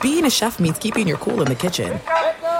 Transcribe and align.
Being 0.00 0.24
a 0.24 0.30
chef 0.30 0.60
means 0.60 0.78
keeping 0.78 1.08
your 1.08 1.16
cool 1.18 1.42
in 1.42 1.48
the 1.48 1.54
kitchen. 1.56 1.98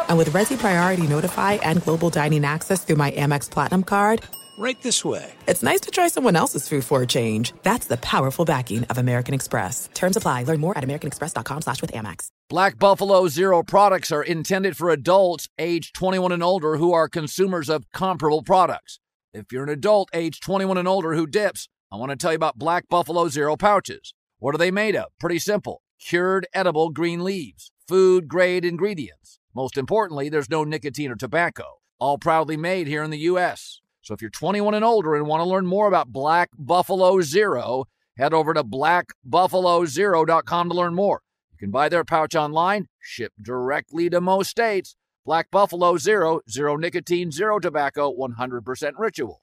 And 0.09 0.19
with 0.19 0.31
Resy 0.31 0.59
Priority 0.59 1.07
Notify 1.07 1.55
and 1.55 1.83
Global 1.85 2.11
Dining 2.11 2.45
Access 2.45 2.85
through 2.85 2.97
my 2.97 3.11
Amex 3.13 3.49
Platinum 3.51 3.85
card, 3.85 4.23
Right 4.59 4.81
this 4.83 5.05
way. 5.05 5.33
it's 5.47 5.63
nice 5.63 5.79
to 5.83 5.93
try 5.93 6.09
someone 6.09 6.35
else's 6.35 6.69
food 6.69 6.85
for 6.85 7.01
a 7.03 7.07
change. 7.07 7.53
That's 7.63 7.87
the 7.87 7.97
powerful 7.99 8.45
backing 8.45 8.83
of 8.85 8.99
American 8.99 9.33
Express. 9.33 9.89
Terms 9.95 10.17
apply. 10.17 10.43
Learn 10.45 10.59
more 10.59 10.77
at 10.77 10.83
americanexpress.com 10.83 11.63
slash 11.63 11.81
with 11.81 11.93
Amex. 11.93 12.27
Black 12.49 12.77
Buffalo 12.77 13.29
Zero 13.29 13.63
products 13.63 14.11
are 14.11 14.23
intended 14.23 14.77
for 14.77 14.91
adults 14.91 15.49
age 15.61 15.93
21 15.93 16.33
and 16.33 16.43
older 16.43 16.77
who 16.77 16.93
are 16.93 17.09
consumers 17.09 17.69
of 17.69 17.85
comparable 17.93 18.43
products. 18.43 18.99
If 19.33 19.53
you're 19.53 19.63
an 19.63 19.69
adult 19.69 20.09
age 20.13 20.41
21 20.41 20.77
and 20.77 20.89
older 20.89 21.15
who 21.15 21.29
dips, 21.29 21.69
I 21.93 21.97
want 21.97 22.11
to 22.11 22.17
tell 22.17 22.33
you 22.33 22.37
about 22.37 22.59
Black 22.59 22.89
Buffalo 22.89 23.29
Zero 23.29 23.57
pouches. 23.57 24.13
What 24.41 24.57
are 24.57 24.59
they 24.59 24.73
made 24.73 24.97
of? 24.97 25.07
Pretty 25.21 25.39
simple. 25.39 25.83
Cured 26.01 26.47
edible 26.55 26.91
green 26.91 27.25
leaves, 27.25 27.73
food 27.89 28.29
grade 28.29 28.65
ingredients. 28.65 29.41
Most 29.53 29.77
importantly, 29.77 30.29
there's 30.29 30.49
no 30.49 30.63
nicotine 30.63 31.11
or 31.11 31.17
tobacco. 31.17 31.81
All 31.99 32.19
proudly 32.19 32.57
made 32.57 32.87
here 32.87 33.03
in 33.03 33.11
the 33.11 33.19
U.S. 33.19 33.81
So 34.01 34.15
if 34.15 34.23
you're 34.23 34.31
21 34.31 34.75
and 34.75 34.85
older 34.85 35.17
and 35.17 35.27
want 35.27 35.41
to 35.41 35.49
learn 35.49 35.67
more 35.67 35.89
about 35.89 36.13
Black 36.13 36.51
Buffalo 36.57 37.21
Zero, 37.21 37.87
head 38.17 38.33
over 38.33 38.55
to 38.55 38.63
blackbuffalozero.com 38.63 40.69
to 40.69 40.75
learn 40.75 40.95
more. 40.95 41.23
You 41.51 41.59
can 41.59 41.73
buy 41.73 41.89
their 41.89 42.05
pouch 42.05 42.37
online, 42.37 42.87
shipped 43.01 43.43
directly 43.43 44.09
to 44.11 44.21
most 44.21 44.51
states. 44.51 44.95
Black 45.27 45.51
Buffalo 45.51 45.99
Zero, 45.99 46.43
zero 46.49 46.77
nicotine, 46.77 47.33
zero 47.33 47.59
tobacco, 47.59 48.15
100% 48.15 48.93
ritual. 48.97 49.43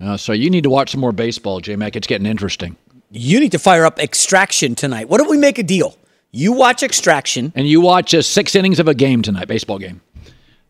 Uh, 0.00 0.16
so 0.16 0.32
you 0.32 0.50
need 0.50 0.62
to 0.64 0.70
watch 0.70 0.90
some 0.90 1.00
more 1.00 1.12
baseball, 1.12 1.60
J 1.60 1.76
Mac. 1.76 1.96
It's 1.96 2.06
getting 2.06 2.26
interesting. 2.26 2.76
You 3.10 3.40
need 3.40 3.52
to 3.52 3.58
fire 3.58 3.84
up 3.84 3.98
Extraction 3.98 4.74
tonight. 4.74 5.08
What 5.08 5.20
if 5.20 5.28
we 5.28 5.36
make 5.36 5.58
a 5.58 5.62
deal? 5.62 5.96
You 6.30 6.52
watch 6.52 6.82
Extraction. 6.82 7.52
And 7.54 7.68
you 7.68 7.80
watch 7.80 8.14
uh, 8.14 8.22
six 8.22 8.54
innings 8.54 8.78
of 8.78 8.88
a 8.88 8.94
game 8.94 9.20
tonight, 9.22 9.48
baseball 9.48 9.78
game. 9.78 10.00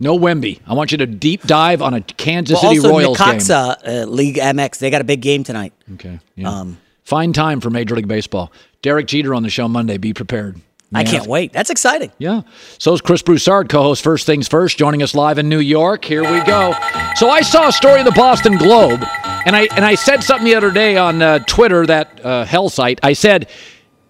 No 0.03 0.19
Wemby. 0.19 0.61
I 0.67 0.73
want 0.73 0.93
you 0.93 0.99
to 0.99 1.07
deep 1.07 1.43
dive 1.43 1.83
on 1.83 1.93
a 1.93 2.01
Kansas 2.01 2.59
But 2.59 2.69
City 2.69 2.79
also 2.79 2.91
Royals 2.91 3.19
game. 3.19 3.27
Necaxa, 3.29 3.77
uh, 3.87 4.07
League 4.07 4.37
MX. 4.37 4.79
They 4.79 4.89
got 4.91 5.03
a 5.03 5.05
big 5.05 5.21
game 5.21 5.45
tonight. 5.45 5.75
Okay. 5.95 6.19
Yeah. 6.37 6.49
Um, 6.51 6.79
Fine 7.05 7.33
time 7.33 7.61
for 7.61 7.71
Major 7.71 7.97
League 7.97 8.09
Baseball. 8.09 8.53
Derek 8.83 9.09
Jeter 9.09 9.35
on 9.35 9.43
the 9.43 9.51
show 9.51 9.69
Monday. 9.69 9.99
Be 9.99 10.15
prepared. 10.15 10.61
I 10.93 11.05
can't 11.05 11.27
wait. 11.27 11.53
That's 11.53 11.71
exciting. 11.71 12.11
Yeah. 12.19 12.43
So 12.79 12.93
is 12.93 13.01
Chris 13.01 13.23
Broussard, 13.23 13.69
co-host 13.69 14.03
First 14.03 14.27
Things 14.27 14.49
First, 14.49 14.77
joining 14.77 15.03
us 15.03 15.15
live 15.15 15.39
in 15.39 15.49
New 15.49 15.61
York. 15.61 16.05
Here 16.05 16.23
we 16.23 16.43
go. 16.45 16.75
So 17.15 17.31
I 17.31 17.43
saw 17.43 17.69
a 17.69 17.73
story 17.73 18.01
in 18.01 18.05
the 18.05 18.13
Boston 18.13 18.57
Globe, 18.57 19.05
and 19.47 19.55
I 19.55 19.69
and 19.77 19.85
I 19.85 19.95
said 19.95 20.25
something 20.25 20.45
the 20.45 20.57
other 20.57 20.73
day 20.73 20.97
on 20.97 21.23
uh, 21.23 21.39
Twitter, 21.41 21.87
that 21.87 22.25
uh, 22.25 22.45
hell 22.45 22.69
site. 22.69 22.99
I 23.05 23.13
said, 23.13 23.49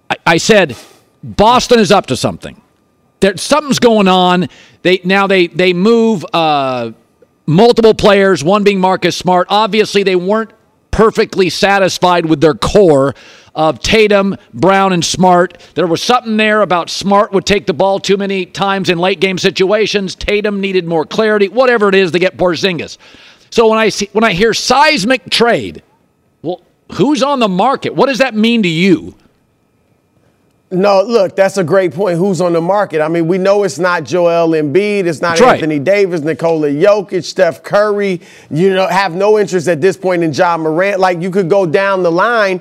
I, 0.09 0.17
I 0.27 0.37
said, 0.39 0.75
Boston 1.23 1.81
is 1.81 1.93
up 1.93 2.07
to 2.07 2.17
something. 2.17 2.61
There, 3.21 3.37
something's 3.37 3.79
going 3.79 4.09
on. 4.09 4.49
They 4.81 5.01
now 5.05 5.27
they 5.27 5.49
they 5.49 5.75
move 5.75 6.25
uh, 6.33 6.93
multiple 7.47 7.93
players. 7.93 8.43
One 8.43 8.65
being 8.65 8.81
Marcus 8.81 9.17
Smart. 9.17 9.49
Obviously, 9.51 10.03
they 10.03 10.17
weren't 10.17 10.53
perfectly 10.91 11.51
satisfied 11.51 12.27
with 12.27 12.41
their 12.41 12.55
core 12.55 13.15
of 13.55 13.81
Tatum, 13.81 14.37
Brown, 14.55 14.93
and 14.93 15.05
Smart. 15.05 15.59
There 15.75 15.87
was 15.87 16.03
something 16.03 16.37
there 16.37 16.63
about 16.63 16.91
Smart 16.91 17.33
would 17.33 17.47
take 17.47 17.67
the 17.67 17.75
ball 17.75 17.99
too 17.99 18.17
many 18.17 18.47
times 18.47 18.91
in 18.91 18.99
late 18.99 19.21
game 19.21 19.39
situations. 19.39 20.15
Tatum 20.15 20.61
needed 20.61 20.87
more 20.87 21.05
clarity, 21.05 21.49
whatever 21.49 21.89
it 21.89 21.95
is 21.95 22.13
to 22.13 22.19
get 22.19 22.37
Porzingis. 22.37 22.99
So 23.51 23.69
when 23.69 23.79
I 23.79 23.89
see 23.89 24.09
when 24.13 24.25
I 24.25 24.33
hear 24.33 24.55
seismic 24.55 25.29
trade, 25.29 25.83
well, 26.43 26.63
who's 26.93 27.23
on 27.23 27.41
the 27.41 27.49
market? 27.49 27.95
What 27.95 28.07
does 28.07 28.19
that 28.19 28.35
mean 28.35 28.63
to 28.63 28.69
you? 28.69 29.17
No, 30.73 31.03
look, 31.03 31.35
that's 31.35 31.57
a 31.57 31.65
great 31.65 31.93
point. 31.93 32.17
Who's 32.17 32.41
on 32.41 32.53
the 32.53 32.61
market? 32.61 33.01
I 33.01 33.09
mean, 33.09 33.27
we 33.27 33.39
know 33.39 33.65
it's 33.65 33.81
not 33.81 34.05
Joel 34.05 34.51
Embiid, 34.51 35.07
it's 35.07 35.21
not 35.21 35.31
That's 35.31 35.41
right. 35.41 35.55
Anthony 35.55 35.81
Davis, 35.81 36.21
Nikola 36.21 36.69
Jokic, 36.69 37.25
Steph 37.25 37.65
Curry. 37.65 38.21
You 38.51 38.75
know, 38.75 38.87
have 38.87 39.17
no 39.17 39.37
interest 39.37 39.67
at 39.67 39.81
this 39.81 39.97
point 39.97 40.23
in 40.23 40.33
Ja 40.33 40.57
Morant. 40.57 41.01
Like 41.01 41.21
you 41.21 41.33
could 41.33 41.51
go 41.51 41.67
down 41.67 42.05
the 42.05 42.13
line. 42.13 42.61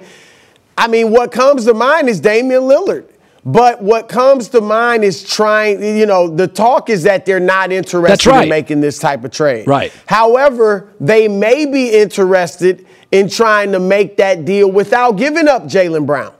I 0.79 0.87
mean, 0.87 1.11
what 1.11 1.33
comes 1.33 1.65
to 1.65 1.73
mind 1.73 2.07
is 2.07 2.21
Damian 2.21 2.61
Lillard. 2.61 3.05
But 3.45 3.81
what 3.81 4.07
comes 4.07 4.47
to 4.49 4.61
mind 4.61 5.03
is 5.03 5.23
trying, 5.23 5.81
you 5.83 6.05
know, 6.05 6.33
the 6.33 6.47
talk 6.47 6.89
is 6.89 7.03
that 7.03 7.25
they're 7.25 7.39
not 7.39 7.71
interested 7.71 8.29
right. 8.29 8.43
in 8.43 8.49
making 8.49 8.79
this 8.79 8.97
type 8.97 9.25
of 9.25 9.31
trade. 9.31 9.67
Right. 9.67 9.91
However, 10.05 10.93
they 10.99 11.27
may 11.27 11.65
be 11.65 11.89
interested 11.89 12.85
in 13.11 13.29
trying 13.29 13.71
to 13.73 13.79
make 13.79 14.17
that 14.17 14.45
deal 14.45 14.71
without 14.71 15.13
giving 15.13 15.47
up 15.47 15.63
Jaylen 15.63 16.05
Brown. 16.05 16.33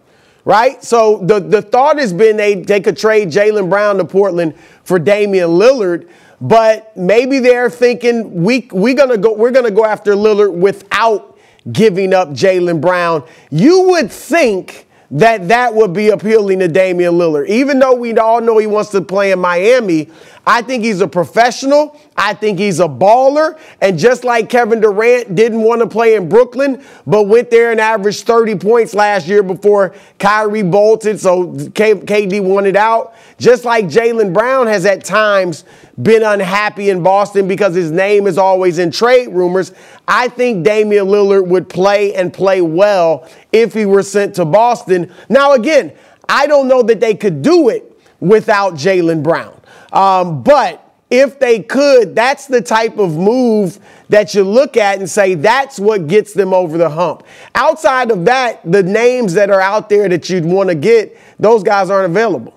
Right? 0.45 0.81
So 0.83 1.19
the, 1.23 1.39
the 1.39 1.61
thought 1.61 1.99
has 1.99 2.13
been 2.13 2.37
they, 2.37 2.55
they 2.55 2.79
could 2.79 2.97
trade 2.97 3.29
Jaylen 3.29 3.69
Brown 3.69 3.97
to 3.97 4.05
Portland 4.05 4.55
for 4.83 4.99
Damian 4.99 5.49
Lillard, 5.49 6.09
but 6.39 6.95
maybe 6.95 7.39
they're 7.39 7.69
thinking 7.69 8.43
we 8.43 8.69
we're 8.71 8.95
gonna 8.95 9.17
go 9.17 9.33
we're 9.33 9.51
gonna 9.51 9.69
go 9.69 9.85
after 9.85 10.13
Lillard 10.13 10.53
without 10.53 11.37
giving 11.71 12.13
up 12.13 12.29
Jaylen 12.29 12.81
Brown. 12.81 13.23
You 13.49 13.89
would 13.89 14.11
think 14.11 14.87
that 15.11 15.47
that 15.47 15.73
would 15.73 15.93
be 15.93 16.09
appealing 16.09 16.59
to 16.59 16.67
Damian 16.67 17.13
Lillard. 17.15 17.47
Even 17.47 17.79
though 17.79 17.95
we 17.95 18.15
all 18.15 18.41
know 18.41 18.57
he 18.57 18.67
wants 18.67 18.91
to 18.91 19.01
play 19.01 19.31
in 19.31 19.39
Miami, 19.39 20.09
I 20.45 20.61
think 20.61 20.83
he's 20.83 21.01
a 21.01 21.07
professional. 21.07 21.99
I 22.17 22.33
think 22.33 22.59
he's 22.59 22.79
a 22.79 22.87
baller. 22.87 23.59
And 23.81 23.99
just 23.99 24.23
like 24.23 24.49
Kevin 24.49 24.81
Durant 24.81 25.35
didn't 25.35 25.61
want 25.61 25.81
to 25.81 25.87
play 25.87 26.15
in 26.15 26.27
Brooklyn, 26.27 26.83
but 27.05 27.27
went 27.27 27.51
there 27.51 27.71
and 27.71 27.79
averaged 27.79 28.25
30 28.25 28.55
points 28.55 28.93
last 28.93 29.27
year 29.27 29.43
before 29.43 29.93
Kyrie 30.17 30.63
bolted, 30.63 31.19
so 31.19 31.47
KD 31.53 32.41
wanted 32.41 32.75
out. 32.75 33.13
Just 33.37 33.65
like 33.65 33.85
Jaylen 33.85 34.33
Brown 34.33 34.67
has 34.67 34.85
at 34.85 35.05
times 35.05 35.65
been 36.01 36.23
unhappy 36.23 36.89
in 36.89 37.03
Boston 37.03 37.47
because 37.47 37.75
his 37.75 37.91
name 37.91 38.27
is 38.27 38.37
always 38.37 38.79
in 38.79 38.91
trade 38.91 39.27
rumors. 39.27 39.71
I 40.07 40.29
think 40.29 40.63
Damian 40.63 41.05
Lillard 41.05 41.47
would 41.47 41.69
play 41.69 42.15
and 42.15 42.33
play 42.33 42.61
well 42.61 43.29
if 43.51 43.73
he 43.73 43.85
were 43.85 44.03
sent 44.03 44.35
to 44.35 44.45
Boston. 44.45 45.13
Now, 45.29 45.53
again, 45.53 45.93
I 46.27 46.47
don't 46.47 46.67
know 46.67 46.81
that 46.83 46.99
they 46.99 47.15
could 47.15 47.41
do 47.41 47.69
it 47.69 47.99
without 48.19 48.73
Jaylen 48.73 49.23
Brown. 49.23 49.58
Um, 49.91 50.43
but 50.43 50.85
if 51.09 51.39
they 51.39 51.61
could, 51.61 52.15
that's 52.15 52.45
the 52.45 52.61
type 52.61 52.97
of 52.99 53.15
move 53.17 53.79
that 54.09 54.35
you 54.35 54.43
look 54.43 54.77
at 54.77 54.99
and 54.99 55.09
say 55.09 55.33
that's 55.33 55.79
what 55.79 56.07
gets 56.07 56.33
them 56.33 56.53
over 56.53 56.77
the 56.77 56.89
hump. 56.89 57.23
Outside 57.55 58.11
of 58.11 58.25
that, 58.25 58.61
the 58.69 58.83
names 58.83 59.33
that 59.33 59.49
are 59.49 59.61
out 59.61 59.89
there 59.89 60.07
that 60.07 60.29
you'd 60.29 60.45
want 60.45 60.69
to 60.69 60.75
get, 60.75 61.17
those 61.39 61.63
guys 61.63 61.89
aren't 61.89 62.11
available. 62.11 62.55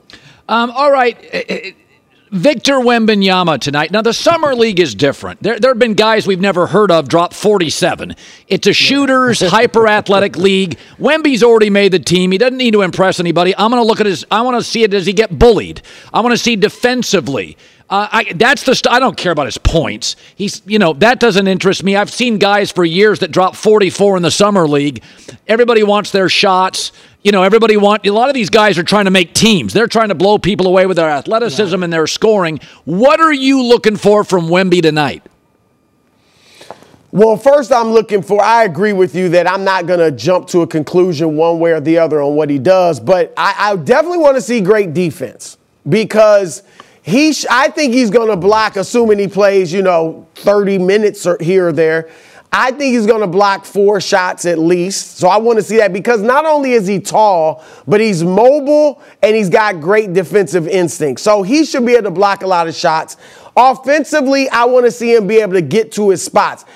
Um, 0.48 0.70
all 0.72 0.92
right. 0.92 1.76
Victor 2.32 2.76
Wembanyama 2.76 3.60
tonight. 3.60 3.90
Now 3.90 4.00
the 4.00 4.14
summer 4.14 4.54
league 4.54 4.80
is 4.80 4.94
different. 4.94 5.42
There, 5.42 5.60
there 5.60 5.70
have 5.70 5.78
been 5.78 5.92
guys 5.92 6.26
we've 6.26 6.40
never 6.40 6.66
heard 6.66 6.90
of 6.90 7.06
drop 7.06 7.34
47. 7.34 8.16
It's 8.48 8.66
a 8.66 8.72
shooters, 8.72 9.40
hyper 9.50 9.86
athletic 9.86 10.38
league. 10.38 10.78
Wemby's 10.98 11.42
already 11.42 11.68
made 11.68 11.92
the 11.92 11.98
team. 11.98 12.32
He 12.32 12.38
doesn't 12.38 12.56
need 12.56 12.70
to 12.70 12.80
impress 12.80 13.20
anybody. 13.20 13.54
I'm 13.54 13.70
going 13.70 13.82
to 13.82 13.86
look 13.86 14.00
at 14.00 14.06
his. 14.06 14.24
I 14.30 14.40
want 14.40 14.56
to 14.56 14.64
see 14.64 14.82
it. 14.82 14.92
Does 14.92 15.04
he 15.04 15.12
get 15.12 15.38
bullied? 15.38 15.82
I 16.14 16.22
want 16.22 16.32
to 16.32 16.38
see 16.38 16.56
defensively. 16.56 17.58
Uh, 17.90 18.08
I, 18.10 18.32
that's 18.36 18.62
the. 18.62 18.74
St- 18.74 18.90
I 18.90 18.98
don't 18.98 19.18
care 19.18 19.32
about 19.32 19.44
his 19.44 19.58
points. 19.58 20.16
He's, 20.34 20.62
you 20.64 20.78
know, 20.78 20.94
that 20.94 21.20
doesn't 21.20 21.46
interest 21.46 21.84
me. 21.84 21.96
I've 21.96 22.10
seen 22.10 22.38
guys 22.38 22.72
for 22.72 22.82
years 22.82 23.18
that 23.18 23.30
drop 23.30 23.56
44 23.56 24.16
in 24.16 24.22
the 24.22 24.30
summer 24.30 24.66
league. 24.66 25.02
Everybody 25.46 25.82
wants 25.82 26.12
their 26.12 26.30
shots 26.30 26.92
you 27.22 27.30
know, 27.30 27.42
everybody 27.42 27.76
want 27.76 28.04
a 28.06 28.10
lot 28.10 28.28
of 28.28 28.34
these 28.34 28.50
guys 28.50 28.78
are 28.78 28.82
trying 28.82 29.04
to 29.04 29.10
make 29.10 29.32
teams. 29.32 29.72
They're 29.72 29.86
trying 29.86 30.08
to 30.08 30.14
blow 30.14 30.38
people 30.38 30.66
away 30.66 30.86
with 30.86 30.96
their 30.96 31.10
athleticism 31.10 31.78
yeah. 31.78 31.84
and 31.84 31.92
their 31.92 32.06
scoring. 32.06 32.60
What 32.84 33.20
are 33.20 33.32
you 33.32 33.62
looking 33.62 33.96
for 33.96 34.24
from 34.24 34.48
Wemby 34.48 34.82
tonight? 34.82 35.22
Well, 37.12 37.36
first, 37.36 37.70
I'm 37.70 37.90
looking 37.90 38.22
for, 38.22 38.42
I 38.42 38.64
agree 38.64 38.94
with 38.94 39.14
you 39.14 39.28
that 39.30 39.46
I'm 39.46 39.64
not 39.64 39.86
going 39.86 40.00
to 40.00 40.10
jump 40.10 40.48
to 40.48 40.62
a 40.62 40.66
conclusion 40.66 41.36
one 41.36 41.58
way 41.58 41.72
or 41.72 41.80
the 41.80 41.98
other 41.98 42.22
on 42.22 42.34
what 42.34 42.48
he 42.48 42.58
does, 42.58 42.98
but 42.98 43.34
I, 43.36 43.54
I 43.58 43.76
definitely 43.76 44.18
want 44.18 44.36
to 44.36 44.40
see 44.40 44.62
great 44.62 44.94
defense 44.94 45.58
because 45.86 46.62
he, 47.02 47.34
I 47.50 47.68
think 47.68 47.92
he's 47.92 48.08
going 48.08 48.28
to 48.28 48.36
block, 48.36 48.76
assuming 48.76 49.18
he 49.18 49.28
plays, 49.28 49.72
you 49.72 49.82
know, 49.82 50.26
30 50.36 50.78
minutes 50.78 51.26
or 51.26 51.36
here 51.38 51.68
or 51.68 51.72
there. 51.72 52.08
I 52.54 52.70
think 52.70 52.94
he's 52.94 53.06
going 53.06 53.22
to 53.22 53.26
block 53.26 53.64
four 53.64 53.98
shots 53.98 54.44
at 54.44 54.58
least. 54.58 55.16
So 55.16 55.28
I 55.28 55.38
want 55.38 55.58
to 55.58 55.62
see 55.62 55.78
that 55.78 55.92
because 55.92 56.20
not 56.20 56.44
only 56.44 56.72
is 56.72 56.86
he 56.86 57.00
tall, 57.00 57.64
but 57.88 57.98
he's 57.98 58.22
mobile 58.22 59.00
and 59.22 59.34
he's 59.34 59.48
got 59.48 59.80
great 59.80 60.12
defensive 60.12 60.68
instinct. 60.68 61.22
So 61.22 61.42
he 61.42 61.64
should 61.64 61.86
be 61.86 61.92
able 61.92 62.04
to 62.04 62.10
block 62.10 62.42
a 62.42 62.46
lot 62.46 62.68
of 62.68 62.74
shots. 62.74 63.16
Offensively, 63.56 64.50
I 64.50 64.66
want 64.66 64.84
to 64.84 64.90
see 64.90 65.14
him 65.14 65.26
be 65.26 65.38
able 65.38 65.54
to 65.54 65.62
get 65.62 65.92
to 65.92 66.10
his 66.10 66.22
spots. 66.22 66.66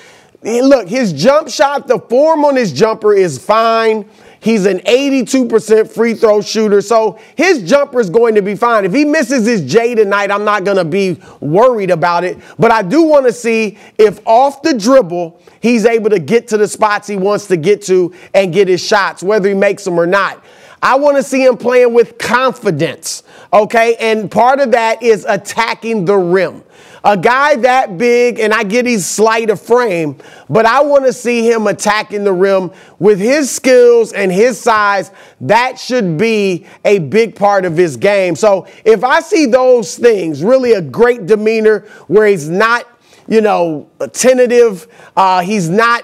Look, 0.41 0.87
his 0.87 1.13
jump 1.13 1.49
shot, 1.49 1.87
the 1.87 1.99
form 1.99 2.43
on 2.43 2.55
his 2.55 2.71
jumper 2.73 3.13
is 3.13 3.37
fine. 3.37 4.09
He's 4.47 4.65
an 4.65 4.79
82% 4.79 5.91
free 5.91 6.13
throw 6.13 6.39
shooter, 6.39 6.79
so 6.79 7.19
his 7.35 7.69
jumper 7.69 7.99
is 7.99 8.09
going 8.09 8.33
to 8.35 8.41
be 8.41 8.55
fine. 8.55 8.85
If 8.85 8.93
he 8.93 9.03
misses 9.03 9.45
his 9.45 9.69
J 9.69 9.93
tonight, 9.93 10.31
I'm 10.31 10.45
not 10.45 10.63
going 10.63 10.77
to 10.77 10.85
be 10.85 11.19
worried 11.41 11.91
about 11.91 12.23
it. 12.23 12.37
But 12.57 12.71
I 12.71 12.81
do 12.81 13.03
want 13.03 13.25
to 13.25 13.33
see 13.33 13.77
if 13.97 14.25
off 14.25 14.61
the 14.61 14.73
dribble, 14.73 15.37
he's 15.59 15.85
able 15.85 16.09
to 16.11 16.19
get 16.19 16.47
to 16.47 16.57
the 16.57 16.65
spots 16.65 17.09
he 17.09 17.17
wants 17.17 17.47
to 17.47 17.57
get 17.57 17.81
to 17.87 18.15
and 18.33 18.53
get 18.53 18.69
his 18.69 18.81
shots, 18.81 19.21
whether 19.21 19.49
he 19.49 19.53
makes 19.53 19.83
them 19.83 19.99
or 19.99 20.07
not. 20.07 20.41
I 20.81 20.95
want 20.95 21.17
to 21.17 21.23
see 21.23 21.43
him 21.43 21.57
playing 21.57 21.93
with 21.93 22.17
confidence, 22.17 23.23
okay? 23.51 23.97
And 23.99 24.31
part 24.31 24.61
of 24.61 24.71
that 24.71 25.03
is 25.03 25.25
attacking 25.25 26.05
the 26.05 26.15
rim. 26.15 26.63
A 27.03 27.17
guy 27.17 27.55
that 27.57 27.97
big, 27.97 28.39
and 28.39 28.53
I 28.53 28.63
get 28.63 28.85
he's 28.85 29.05
slight 29.05 29.49
of 29.49 29.61
frame, 29.61 30.17
but 30.49 30.65
I 30.65 30.81
want 30.81 31.05
to 31.05 31.13
see 31.13 31.49
him 31.49 31.67
attacking 31.67 32.23
the 32.23 32.33
rim 32.33 32.71
with 32.99 33.19
his 33.19 33.51
skills 33.51 34.13
and 34.13 34.31
his 34.31 34.59
size. 34.59 35.11
That 35.41 35.79
should 35.79 36.17
be 36.17 36.65
a 36.83 36.99
big 36.99 37.35
part 37.35 37.65
of 37.65 37.77
his 37.77 37.97
game. 37.97 38.35
So 38.35 38.67
if 38.83 39.03
I 39.03 39.19
see 39.21 39.45
those 39.45 39.97
things, 39.97 40.43
really 40.43 40.73
a 40.73 40.81
great 40.81 41.25
demeanor 41.25 41.81
where 42.07 42.27
he's 42.27 42.49
not, 42.49 42.87
you 43.27 43.41
know, 43.41 43.89
tentative, 44.13 44.87
uh, 45.15 45.41
he's 45.41 45.69
not 45.69 46.03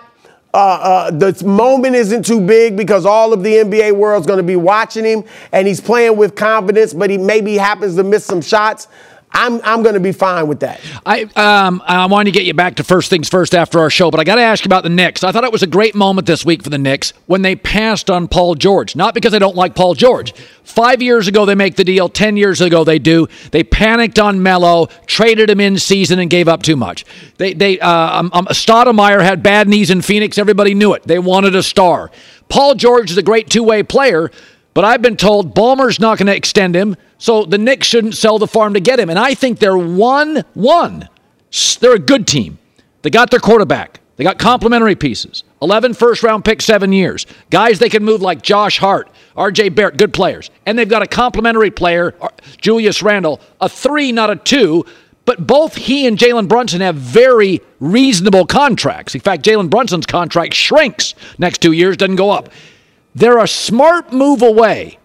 uh, 0.54 0.58
uh, 0.58 1.12
the 1.12 1.44
moment 1.44 1.96
isn't 1.96 2.24
too 2.24 2.40
big 2.40 2.78
because 2.78 3.08
all 3.08 3.34
of 3.34 3.42
the 3.42 3.56
NBA 3.56 3.94
world's 3.94 4.28
going 4.28 4.38
to 4.38 4.44
be 4.44 4.56
watching 4.56 5.04
him, 5.04 5.24
and 5.52 5.68
he's 5.68 5.82
playing 5.82 6.16
with 6.16 6.36
confidence. 6.36 6.94
But 6.94 7.10
he 7.10 7.18
maybe 7.18 7.56
happens 7.56 7.96
to 7.96 8.04
miss 8.04 8.24
some 8.24 8.42
shots. 8.42 8.88
I'm 9.34 9.60
I'm 9.64 9.82
going 9.82 9.96
to 9.96 10.00
be 10.00 10.12
fine 10.12 10.48
with 10.48 10.60
that. 10.60 10.80
I 11.06 11.24
um 11.36 11.82
I 11.86 12.06
wanted 12.06 12.32
to 12.32 12.38
get 12.38 12.46
you 12.46 12.54
back 12.54 12.76
to 12.76 12.84
first 12.84 13.10
things 13.10 13.28
first 13.28 13.56
after 13.56 13.80
our 13.80 13.90
show, 13.90 14.12
but 14.12 14.20
I 14.20 14.24
got 14.24 14.36
to 14.36 14.42
ask 14.42 14.64
you 14.64 14.70
about 14.70 14.84
the 14.84 14.90
Knicks. 14.90 15.24
I 15.24 15.32
thought 15.32 15.44
it 15.44 15.52
was 15.52 15.64
a 15.64 15.68
great 15.68 15.96
moment 15.96 16.28
this 16.28 16.46
week 16.46 16.64
for 16.64 16.70
the 16.70 16.78
Knicks 16.78 17.14
when 17.26 17.42
they 17.42 17.56
passed 17.56 18.10
on 18.12 18.28
Paul 18.28 18.56
George. 18.56 18.96
Not 18.96 19.16
because 19.16 19.34
I 19.34 19.40
don't 19.40 19.56
like 19.56 19.74
Paul 19.76 19.96
George. 19.96 20.34
Five 20.64 21.02
years 21.02 21.28
ago 21.28 21.46
they 21.46 21.56
make 21.56 21.76
the 21.76 21.84
deal. 21.84 22.10
Ten 22.10 22.38
years 22.38 22.62
ago 22.62 22.84
they 22.84 23.00
do. 23.00 23.28
They 23.52 23.64
panicked 23.64 24.20
on 24.20 24.44
Melo, 24.44 24.88
traded 25.08 25.50
him 25.50 25.60
in 25.60 25.80
season, 25.80 26.20
and 26.20 26.30
gave 26.30 26.48
up 26.48 26.62
too 26.62 26.76
much. 26.76 27.04
They 27.38 27.54
they 27.54 27.80
uh, 27.80 28.20
um, 28.20 28.30
um, 28.34 28.46
Stoudemire 28.48 29.24
had 29.24 29.42
bad 29.42 29.68
knees 29.68 29.90
in 29.90 30.02
Phoenix. 30.04 30.38
Everybody 30.38 30.76
knew 30.76 30.94
it. 30.94 31.04
They 31.04 31.18
wanted 31.18 31.56
a 31.56 31.64
star. 31.64 32.12
Paul 32.50 32.76
George 32.76 33.10
is 33.10 33.18
a 33.18 33.24
great 33.24 33.50
two 33.50 33.64
way 33.64 33.82
player, 33.82 34.30
but 34.76 34.86
I've 34.86 35.02
been 35.02 35.18
told 35.18 35.56
Ballmer's 35.56 36.00
not 36.00 36.20
going 36.20 36.28
to 36.28 36.36
extend 36.36 36.76
him. 36.76 36.96
So 37.24 37.46
the 37.46 37.58
Knicks 37.58 37.88
shouldn't 37.88 38.18
sell 38.18 38.38
the 38.38 38.48
farm 38.48 38.74
to 38.74 38.82
get 38.82 39.00
him. 39.00 39.10
And 39.10 39.18
I 39.18 39.34
think 39.34 39.60
they're 39.60 39.78
one 39.78 40.44
one. 40.56 41.08
They're 41.80 41.96
a 41.96 42.00
good 42.00 42.28
team. 42.28 42.60
They 43.02 43.10
got 43.10 43.32
their 43.32 43.40
quarterback. 43.40 44.02
They 44.18 44.26
got 44.26 44.40
complementary 44.40 44.96
pieces. 44.96 45.46
11 45.62 45.94
first 45.94 46.22
round 46.22 46.44
picks, 46.44 46.66
seven 46.66 46.92
years. 46.92 47.26
Guys 47.50 47.80
they 47.80 47.88
can 47.88 48.04
move 48.04 48.22
like 48.22 48.42
Josh 48.42 48.78
Hart, 48.78 49.10
RJ 49.38 49.74
Barrett, 49.74 49.96
good 49.96 50.12
players. 50.12 50.50
And 50.66 50.78
they've 50.78 50.90
got 50.90 51.02
a 51.02 51.08
complementary 51.08 51.72
player, 51.72 52.14
uh, 52.20 52.28
Julius 52.58 53.02
Randle, 53.02 53.40
a 53.62 53.70
three, 53.70 54.12
not 54.12 54.30
a 54.30 54.36
two. 54.36 54.86
But 55.24 55.48
both 55.48 55.76
he 55.76 56.06
and 56.06 56.18
Jalen 56.18 56.50
Brunson 56.50 56.82
have 56.82 56.96
very 56.96 57.62
reasonable 57.80 58.46
contracts. 58.46 59.16
In 59.16 59.22
fact, 59.22 59.46
Jalen 59.46 59.70
Brunson's 59.70 60.06
contract 60.06 60.56
shrinks 60.56 61.16
next 61.38 61.62
two 61.62 61.72
years, 61.72 61.96
doesn't 61.96 62.18
go 62.18 62.32
up. 62.32 62.50
They're 63.16 63.40
a 63.40 63.48
smart 63.48 64.12
move 64.12 64.42
away 64.42 65.00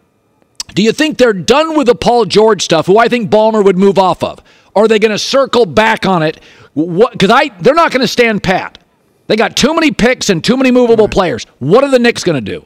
do 0.75 0.83
you 0.83 0.93
think 0.93 1.19
they're 1.19 1.33
done 1.33 1.77
with 1.77 1.87
the 1.87 1.95
Paul 1.95 2.25
George 2.25 2.63
stuff, 2.63 2.87
who 2.87 2.99
I 2.99 3.09
think 3.09 3.31
Ballmer 3.31 3.65
would 3.65 3.79
move 3.79 3.99
off 3.99 4.23
of? 4.23 4.43
Are 4.77 4.87
they 4.87 4.99
going 4.99 5.13
to 5.13 5.19
circle 5.19 5.67
back 5.67 6.07
on 6.07 6.23
it? 6.23 6.41
Because 6.75 7.31
I 7.31 7.49
they're 7.61 7.75
not 7.75 7.91
going 7.91 8.03
to 8.03 8.09
stand 8.09 8.43
pat. 8.43 8.79
They 9.27 9.37
got 9.37 9.57
too 9.57 9.75
many 9.75 9.91
picks 9.91 10.31
and 10.31 10.43
too 10.43 10.57
many 10.57 10.71
movable 10.71 11.09
players. 11.09 11.45
What 11.59 11.85
are 11.85 11.91
the 11.91 11.99
Knicks 11.99 12.25
going 12.25 12.43
to 12.43 12.53
do? 12.53 12.65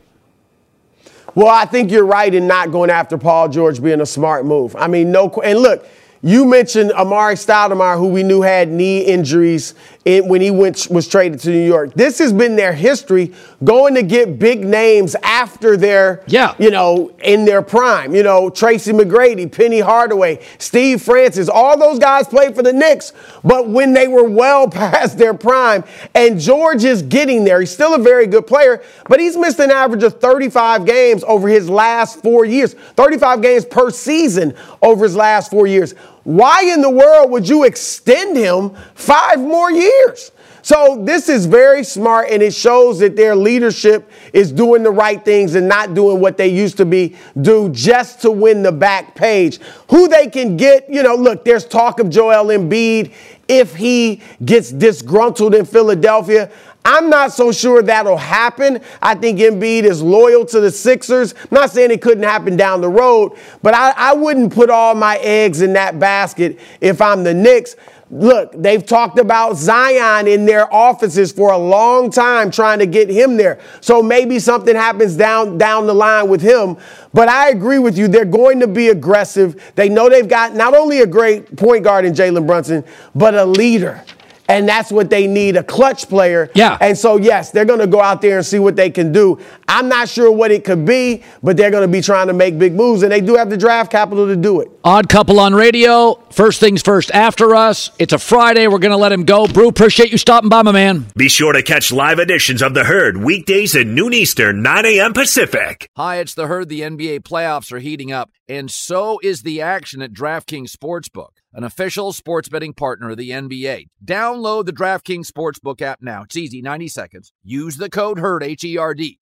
Well, 1.34 1.49
I 1.49 1.64
think 1.64 1.90
you're 1.90 2.04
right 2.04 2.32
in 2.32 2.46
not 2.46 2.70
going 2.70 2.90
after 2.90 3.16
Paul 3.16 3.49
George 3.49 3.82
being 3.82 4.00
a 4.00 4.06
smart 4.06 4.44
move. 4.44 4.76
I 4.76 4.87
mean, 4.87 5.10
no, 5.10 5.31
and 5.43 5.58
look, 5.58 5.87
you 6.24 6.44
mentioned 6.44 6.92
Amar'e 6.92 7.34
Stoudemire, 7.34 7.98
who 7.98 8.06
we 8.06 8.22
knew 8.22 8.42
had 8.42 8.69
knee 8.69 9.00
injuries 9.00 9.74
when 10.04 10.40
he 10.40 10.50
went 10.50 10.88
was 10.90 11.08
traded 11.08 11.40
to 11.40 11.50
New 11.50 11.66
York. 11.66 11.94
This 11.94 12.19
has 12.19 12.32
been 12.32 12.56
their 12.56 12.72
history, 12.72 13.32
going 13.62 13.94
to 13.94 14.02
get 14.02 14.38
big 14.38 14.64
names 14.64 15.14
after 15.22 15.76
their, 15.76 16.22
yeah. 16.26 16.54
you 16.58 16.70
know, 16.70 17.12
in 17.22 17.44
their 17.44 17.62
prime. 17.62 18.14
You 18.14 18.22
know, 18.22 18.50
Tracy 18.50 18.92
McGrady, 18.92 19.50
Penny 19.50 19.80
Hardaway, 19.80 20.44
Steve 20.58 21.02
Francis, 21.02 21.48
all 21.48 21.78
those 21.78 21.98
guys 21.98 22.26
played 22.26 22.54
for 22.54 22.62
the 22.62 22.72
Knicks, 22.72 23.12
but 23.44 23.68
when 23.68 23.92
they 23.92 24.08
were 24.08 24.28
well 24.28 24.68
past 24.70 25.18
their 25.18 25.34
prime, 25.34 25.84
and 26.14 26.38
George 26.38 26.84
is 26.84 27.02
getting 27.02 27.44
there. 27.44 27.60
He's 27.60 27.72
still 27.72 27.94
a 27.94 27.98
very 27.98 28.26
good 28.26 28.46
player, 28.46 28.82
but 29.08 29.20
he's 29.20 29.36
missed 29.36 29.58
an 29.58 29.70
average 29.70 30.02
of 30.02 30.20
35 30.20 30.84
games 30.84 31.25
over 31.25 31.48
his 31.48 31.68
last 31.68 32.22
four 32.22 32.44
years, 32.44 32.75
35 32.75 33.42
games 33.42 33.64
per 33.64 33.90
season 33.90 34.54
over 34.80 35.04
his 35.04 35.16
last 35.16 35.50
four 35.50 35.66
years. 35.66 35.94
Why 36.24 36.62
in 36.64 36.80
the 36.80 36.90
world 36.90 37.30
would 37.30 37.48
you 37.48 37.64
extend 37.64 38.36
him 38.36 38.76
five 38.94 39.40
more 39.40 39.70
years? 39.70 40.30
So 40.62 41.02
this 41.04 41.28
is 41.28 41.46
very 41.46 41.82
smart 41.82 42.28
and 42.30 42.40
it 42.40 42.54
shows 42.54 43.00
that 43.00 43.16
their 43.16 43.34
leadership 43.34 44.08
is 44.32 44.52
doing 44.52 44.84
the 44.84 44.92
right 44.92 45.22
things 45.22 45.56
and 45.56 45.69
not 45.69 45.94
doing 45.94 46.20
what 46.20 46.36
they 46.36 46.46
used 46.46 46.76
to 46.76 46.84
be 46.84 47.16
do 47.40 47.68
just 47.70 48.23
to 48.23 48.30
win 48.30 48.62
the 48.62 48.70
back 48.70 49.16
page. 49.16 49.58
Who 49.90 50.06
they 50.06 50.28
can 50.28 50.56
get, 50.56 50.88
you 50.88 51.02
know, 51.02 51.16
look, 51.16 51.44
there's 51.44 51.66
talk 51.66 51.99
of 51.99 52.08
Joel 52.11 52.47
Embiid 52.56 53.12
if 53.49 53.75
he 53.75 54.23
gets 54.44 54.70
disgruntled 54.70 55.54
in 55.56 55.64
Philadelphia. 55.64 56.49
I'm 56.84 57.08
not 57.08 57.32
so 57.32 57.52
sure 57.52 57.82
that'll 57.82 58.16
happen. 58.16 58.80
I 59.00 59.14
think 59.14 59.38
Embiid 59.38 59.84
is 59.84 60.02
loyal 60.02 60.44
to 60.46 60.60
the 60.60 60.70
Sixers. 60.70 61.32
I'm 61.32 61.48
not 61.52 61.70
saying 61.70 61.90
it 61.90 62.02
couldn't 62.02 62.24
happen 62.24 62.56
down 62.56 62.80
the 62.80 62.88
road, 62.88 63.38
but 63.62 63.74
I, 63.74 63.92
I 63.96 64.14
wouldn't 64.14 64.52
put 64.52 64.68
all 64.68 64.94
my 64.94 65.18
eggs 65.18 65.62
in 65.62 65.74
that 65.74 65.98
basket 65.98 66.58
if 66.80 67.00
I'm 67.00 67.22
the 67.22 67.34
Knicks. 67.34 67.76
Look, 68.10 68.52
they've 68.52 68.84
talked 68.84 69.18
about 69.18 69.56
Zion 69.56 70.26
in 70.26 70.44
their 70.44 70.72
offices 70.72 71.32
for 71.32 71.50
a 71.50 71.56
long 71.56 72.10
time 72.10 72.50
trying 72.50 72.80
to 72.80 72.86
get 72.86 73.08
him 73.08 73.38
there. 73.38 73.58
So 73.80 74.02
maybe 74.02 74.38
something 74.38 74.76
happens 74.76 75.16
down 75.16 75.56
down 75.56 75.86
the 75.86 75.94
line 75.94 76.28
with 76.28 76.42
him. 76.42 76.76
But 77.14 77.30
I 77.30 77.48
agree 77.48 77.78
with 77.78 77.96
you. 77.96 78.08
They're 78.08 78.26
going 78.26 78.60
to 78.60 78.66
be 78.66 78.88
aggressive. 78.88 79.72
They 79.76 79.88
know 79.88 80.10
they've 80.10 80.28
got 80.28 80.54
not 80.54 80.74
only 80.74 81.00
a 81.00 81.06
great 81.06 81.56
point 81.56 81.84
guard 81.84 82.04
in 82.04 82.12
Jalen 82.12 82.46
Brunson, 82.46 82.84
but 83.14 83.34
a 83.34 83.46
leader 83.46 84.04
and 84.52 84.68
that's 84.68 84.92
what 84.92 85.11
they 85.11 85.26
need 85.26 85.56
a 85.56 85.62
clutch 85.64 86.09
player. 86.09 86.50
Yeah. 86.54 86.76
And 86.80 86.97
so, 86.97 87.16
yes, 87.16 87.50
they're 87.50 87.64
going 87.64 87.80
to 87.80 87.87
go 87.87 88.00
out 88.00 88.21
there 88.23 88.37
and 88.37 88.47
see 88.47 88.59
what 88.59 88.76
they 88.76 88.90
can 88.90 89.11
do. 89.12 89.38
I'm 89.66 89.88
not 89.88 90.09
sure 90.09 90.30
what 90.30 90.50
it 90.50 90.64
could 90.64 90.85
be, 90.85 91.23
but 91.42 91.56
they're 91.56 91.71
going 91.71 91.82
to 91.82 91.92
be 91.92 92.02
trying 92.02 92.26
to 92.28 92.32
make 92.32 92.59
big 92.59 92.75
moves, 92.75 93.02
and 93.02 93.11
they 93.11 93.21
do 93.21 93.37
have 93.37 93.50
the 93.50 93.56
draft 93.56 93.90
capital 93.90 94.26
to 94.26 94.37
do 94.37 94.61
it. 94.61 94.71
Odd 94.85 95.09
couple 95.09 95.40
on 95.40 95.54
radio. 95.54 96.14
First 96.30 96.61
things 96.61 96.82
first, 96.82 97.11
after 97.12 97.54
us. 97.54 97.90
It's 97.99 98.12
a 98.12 98.18
Friday. 98.18 98.66
We're 98.66 98.78
going 98.78 98.90
to 98.92 98.97
let 98.97 99.12
him 99.12 99.25
go. 99.25 99.47
Brew, 99.47 99.68
appreciate 99.68 100.12
you 100.12 100.18
stopping 100.18 100.49
by, 100.49 100.62
my 100.62 100.73
man. 100.73 101.06
Be 101.16 101.28
sure 101.28 101.52
to 101.52 101.62
catch 101.62 101.90
live 101.92 102.18
editions 102.18 102.62
of 102.62 102.75
The 102.75 102.85
Herd 102.85 103.18
weekdays 103.18 103.75
at 103.76 103.87
noon 103.87 104.12
Eastern, 104.12 104.62
9 104.62 104.87
a.m. 104.87 105.12
Pacific. 105.12 105.88
Hi, 105.97 106.16
it's 106.18 106.35
The 106.35 106.47
Herd. 106.47 106.68
The 106.68 106.80
NBA 106.80 107.21
playoffs 107.21 107.73
are 107.73 107.78
heating 107.78 108.12
up. 108.12 108.30
and 108.49 108.71
so 108.71 109.18
is 109.23 109.42
the 109.42 109.61
action 109.62 110.02
at 110.02 110.12
DraftKings 110.12 110.71
Sportsbook, 110.76 111.30
an 111.52 111.64
official 111.64 112.12
sports 112.12 112.49
betting 112.49 112.73
partner 112.73 113.11
of 113.11 113.16
the 113.16 113.30
NBA. 113.30 113.88
Download 114.04 114.64
the 114.64 114.73
DraftKings 114.73 115.26
Sportsbook 115.26 115.80
app 115.82 116.00
now. 116.02 116.23
It's 116.23 116.37
easy, 116.37 116.62
90 116.62 116.88
seconds. 116.88 117.32
Use 117.42 117.76
the 117.76 117.90
code 117.90 118.18
HERD, 118.18 118.42
H 118.42 118.64
E 118.64 118.76
R 118.76 118.94
D. 118.94 119.18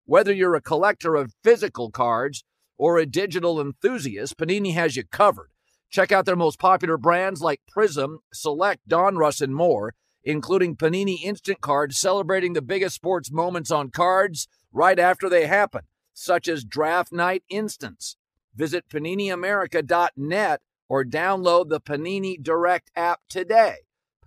Whether 0.07 0.33
you're 0.33 0.55
a 0.55 0.63
collector 0.63 1.15
of 1.15 1.35
physical 1.45 1.91
cards 1.91 2.45
or 2.79 2.97
a 2.97 3.07
digital 3.07 3.61
enthusiast, 3.61 4.39
Panini 4.39 4.73
has 4.75 4.97
you 4.97 5.05
covered. 5.05 5.51
Check 5.91 6.13
out 6.13 6.25
their 6.25 6.37
most 6.37 6.59
popular 6.59 6.97
brands 6.97 7.41
like 7.41 7.61
Prism, 7.69 8.21
Select, 8.33 8.89
Donruss, 8.89 9.41
and 9.41 9.55
more, 9.55 9.95
including 10.25 10.77
Panini 10.77 11.23
Instant 11.23 11.61
Cards 11.61 11.99
celebrating 11.99 12.53
the 12.53 12.63
biggest 12.63 12.95
sports 12.95 13.31
moments 13.31 13.71
on 13.71 13.91
cards 13.91 14.49
right 14.73 14.99
after 14.99 15.29
they 15.29 15.47
happen, 15.47 15.83
such 16.13 16.49
as 16.49 16.65
Draft 16.65 17.13
Night 17.13 17.43
Instants. 17.49 18.17
Visit 18.55 18.89
PaniniAmerica.net 18.89 20.61
or 20.89 21.05
download 21.05 21.69
the 21.69 21.81
Panini 21.81 22.43
Direct 22.43 22.91
app 22.97 23.21
today. 23.29 23.88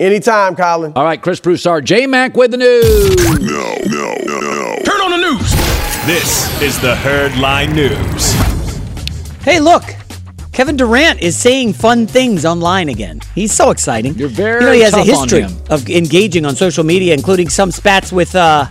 Anytime, 0.00 0.56
Colin. 0.56 0.92
All 0.96 1.04
right, 1.04 1.22
Chris 1.22 1.38
Broussard, 1.38 1.84
J 1.84 2.08
Mac 2.08 2.36
with 2.36 2.50
the 2.50 2.56
news. 2.56 3.14
No, 3.16 3.76
no, 3.86 4.16
no, 4.24 4.40
no. 4.40 4.76
Turn 4.84 5.00
on 5.00 5.12
the 5.12 5.18
news. 5.18 5.52
This 6.04 6.60
is 6.60 6.80
the 6.80 6.96
Herd 6.96 7.36
Line 7.36 7.72
News. 7.76 8.32
Hey, 9.44 9.60
look. 9.60 9.84
Kevin 10.50 10.76
Durant 10.76 11.20
is 11.22 11.36
saying 11.36 11.74
fun 11.74 12.08
things 12.08 12.44
online 12.44 12.88
again. 12.88 13.20
He's 13.36 13.52
so 13.52 13.70
exciting. 13.70 14.14
You're 14.14 14.28
very 14.28 14.62
You 14.62 14.66
know, 14.66 14.72
he 14.72 14.80
has 14.80 14.94
a 14.94 15.04
history 15.04 15.44
of 15.70 15.88
engaging 15.88 16.44
on 16.44 16.56
social 16.56 16.82
media, 16.82 17.14
including 17.14 17.48
some 17.48 17.70
spats 17.70 18.10
with 18.10 18.34
uh, 18.34 18.66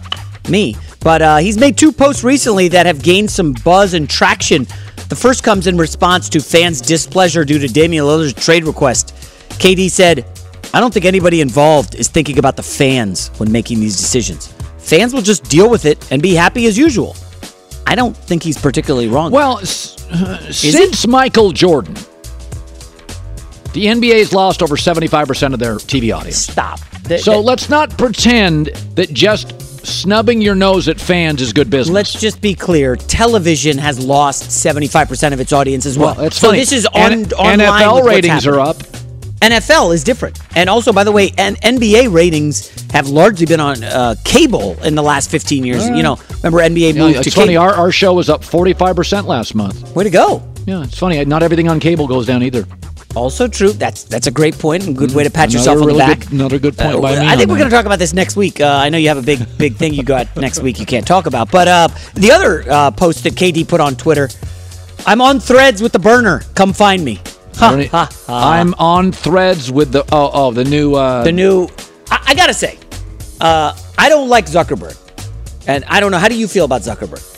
me. 0.50 0.75
But 1.00 1.22
uh, 1.22 1.38
he's 1.38 1.58
made 1.58 1.77
two 1.77 1.94
posts 1.94 2.25
recently 2.25 2.68
that 2.68 2.86
have 2.86 3.01
gained 3.01 3.32
some 3.32 3.53
buzz 3.63 3.94
and 3.94 4.10
traction. 4.10 4.65
The 5.08 5.15
first 5.15 5.42
comes 5.42 5.68
in 5.68 5.77
response 5.77 6.27
to 6.30 6.42
fans' 6.42 6.82
displeasure 6.82 7.46
due 7.46 7.60
to 7.60 7.68
Damian 7.70 8.03
Lillard's 8.03 8.34
trade 8.34 8.65
request. 8.65 9.15
KD 9.51 9.89
said, 9.89 10.25
I 10.74 10.80
don't 10.80 10.94
think 10.94 11.06
anybody 11.06 11.39
involved 11.42 11.96
is 11.96 12.08
thinking 12.08 12.39
about 12.39 12.56
the 12.56 12.63
fans 12.63 13.30
when 13.38 13.51
making 13.51 13.80
these 13.80 13.96
decisions. 13.98 14.48
Fans 14.80 15.13
will 15.13 15.22
just 15.22 15.44
deal 15.46 15.70
with 15.70 15.86
it 15.86 16.12
and 16.12 16.22
be 16.22 16.34
happy 16.34 16.65
as 16.65 16.77
usual. 16.77 17.15
I 17.86 17.96
don't 17.96 18.15
think 18.18 18.42
he's 18.44 18.58
particularly 18.58 19.08
wrong. 19.08 19.32
Well, 19.32 19.60
s- 19.60 20.03
uh, 20.12 20.51
since 20.51 21.06
Michael 21.06 21.51
Jordan, 21.51 21.94
the 23.74 23.86
NBA's 23.88 24.34
lost 24.34 24.62
over 24.62 24.75
75% 24.75 25.53
of 25.53 25.60
their 25.60 25.75
TV 25.75 26.15
audience. 26.15 26.38
stop. 26.38 26.80
Th- 27.08 27.22
So 27.22 27.34
th- 27.34 27.46
let's 27.46 27.70
not 27.70 27.96
pretend 27.98 28.68
that 28.96 29.12
just 29.13 29.60
snubbing 29.86 30.42
your 30.42 30.56
nose 30.56 30.88
at 30.88 31.00
fans 31.00 31.42
is 31.42 31.51
good 31.53 31.70
business. 31.70 31.94
Let's 31.94 32.13
just 32.13 32.39
be 32.39 32.53
clear. 32.56 32.96
Television 32.96 33.77
has 33.77 34.00
lost 34.00 34.44
75% 34.50 35.34
of 35.34 35.39
its 35.39 35.51
audience 35.51 35.86
as 35.86 35.98
well. 35.98 36.15
well, 36.15 36.32
so 36.32 36.48
funny. 36.48 36.60
this 36.60 36.72
is 36.72 36.86
on 36.88 37.12
N- 37.12 37.32
online 37.34 37.60
NFL 37.60 38.03
ratings 38.06 38.48
are 38.48 38.60
up. 38.60 38.77
NFL 39.52 39.94
is 39.94 40.04
different. 40.04 40.40
And 40.56 40.70
also, 40.70 40.92
by 40.94 41.04
the 41.04 41.12
way, 41.12 41.32
N- 41.38 41.56
NBA 41.58 42.14
ratings 42.14 42.70
have 42.92 43.08
largely 43.10 43.46
been 43.46 43.60
on 43.60 43.84
uh, 43.84 44.16
cable 44.24 44.82
in 44.84 44.96
the 44.96 45.04
last 45.04 45.30
15 45.32 45.64
years. 45.66 45.88
You 45.88 46.04
know, 46.04 46.18
remember 46.44 46.60
NBA 46.60 46.94
Yeah, 46.96 47.02
moved 47.02 47.18
it's 47.18 47.26
to 47.26 47.32
funny. 47.32 47.54
cable. 47.54 47.64
Our, 47.64 47.74
our 47.74 47.92
show 47.92 48.14
was 48.14 48.30
up 48.30 48.42
45% 48.42 49.26
last 49.26 49.56
month. 49.56 49.96
Way 49.96 50.06
to 50.06 50.10
go. 50.10 50.42
Yeah, 50.66 50.84
it's 50.84 50.98
funny. 50.98 51.24
Not 51.26 51.44
everything 51.44 51.68
on 51.70 51.80
cable 51.80 52.08
goes 52.08 52.26
down 52.26 52.42
either. 52.44 52.66
Also 53.16 53.48
true. 53.48 53.74
That's 53.74 54.06
that's 54.06 54.26
a 54.26 54.32
great 54.32 54.58
point 54.58 54.88
and 54.88 54.98
good 54.98 55.14
way 55.14 55.24
to 55.24 55.30
pat 55.30 55.50
Another 55.54 55.58
yourself 55.60 55.78
on 55.82 55.86
really 55.88 56.00
the 56.00 56.06
back. 56.08 56.20
good- 56.22 56.32
another 56.32 56.58
good 56.58 56.76
point 56.76 56.96
Uh, 56.96 57.02
by 57.02 57.20
me 57.20 57.28
I 57.28 57.36
think 57.36 57.50
we're 57.52 57.58
going 57.60 57.70
to 57.70 57.76
talk 57.76 57.86
about 57.86 58.00
this 58.00 58.12
next 58.14 58.36
week. 58.36 58.60
Uh, 58.60 58.66
I 58.66 58.90
know 58.90 58.98
you 58.98 59.10
have 59.10 59.20
a 59.20 59.22
big 59.22 59.46
big 59.58 59.76
thing 59.76 59.94
you 59.94 60.02
got 60.02 60.36
next 60.36 60.62
week 60.64 60.80
you 60.80 60.86
can't 60.88 61.06
talk 61.06 61.28
about. 61.28 61.52
But 61.52 61.68
uh, 61.68 61.88
the 62.16 62.32
other 62.32 62.64
uh, 62.68 62.90
post 62.90 63.24
that 63.26 63.34
KD 63.34 63.68
put 63.68 63.82
on 63.82 63.96
Twitter, 63.98 64.30
I'm 65.06 65.22
on 65.22 65.40
threads 65.40 65.80
with 65.80 65.92
the 65.92 66.00
burner. 66.00 66.42
Come 66.56 66.74
find 66.74 67.06
me. 67.06 67.20
Ha, 67.55 67.88
ha, 67.91 68.10
ha. 68.27 68.51
I'm 68.51 68.74
on 68.75 69.12
threads 69.12 69.72
with 69.72 69.91
the 69.91 70.03
oh 70.12 70.31
oh 70.33 70.51
the 70.51 70.63
new 70.63 70.95
uh, 70.95 71.24
the 71.24 71.31
new. 71.31 71.67
I, 72.10 72.24
I 72.27 72.36
gotta 72.36 72.53
say, 72.53 72.77
uh, 73.41 73.77
I 73.98 74.10
don't 74.10 74.29
like 74.29 74.45
Zuckerberg. 74.45 74.98
And 75.67 75.86
I 75.86 76.00
don't 76.00 76.12
know. 76.12 76.17
How 76.17 76.27
do 76.27 76.36
you 76.38 76.48
feel 76.48 76.65
about 76.65 76.81
Zuckerberg? 76.81 77.29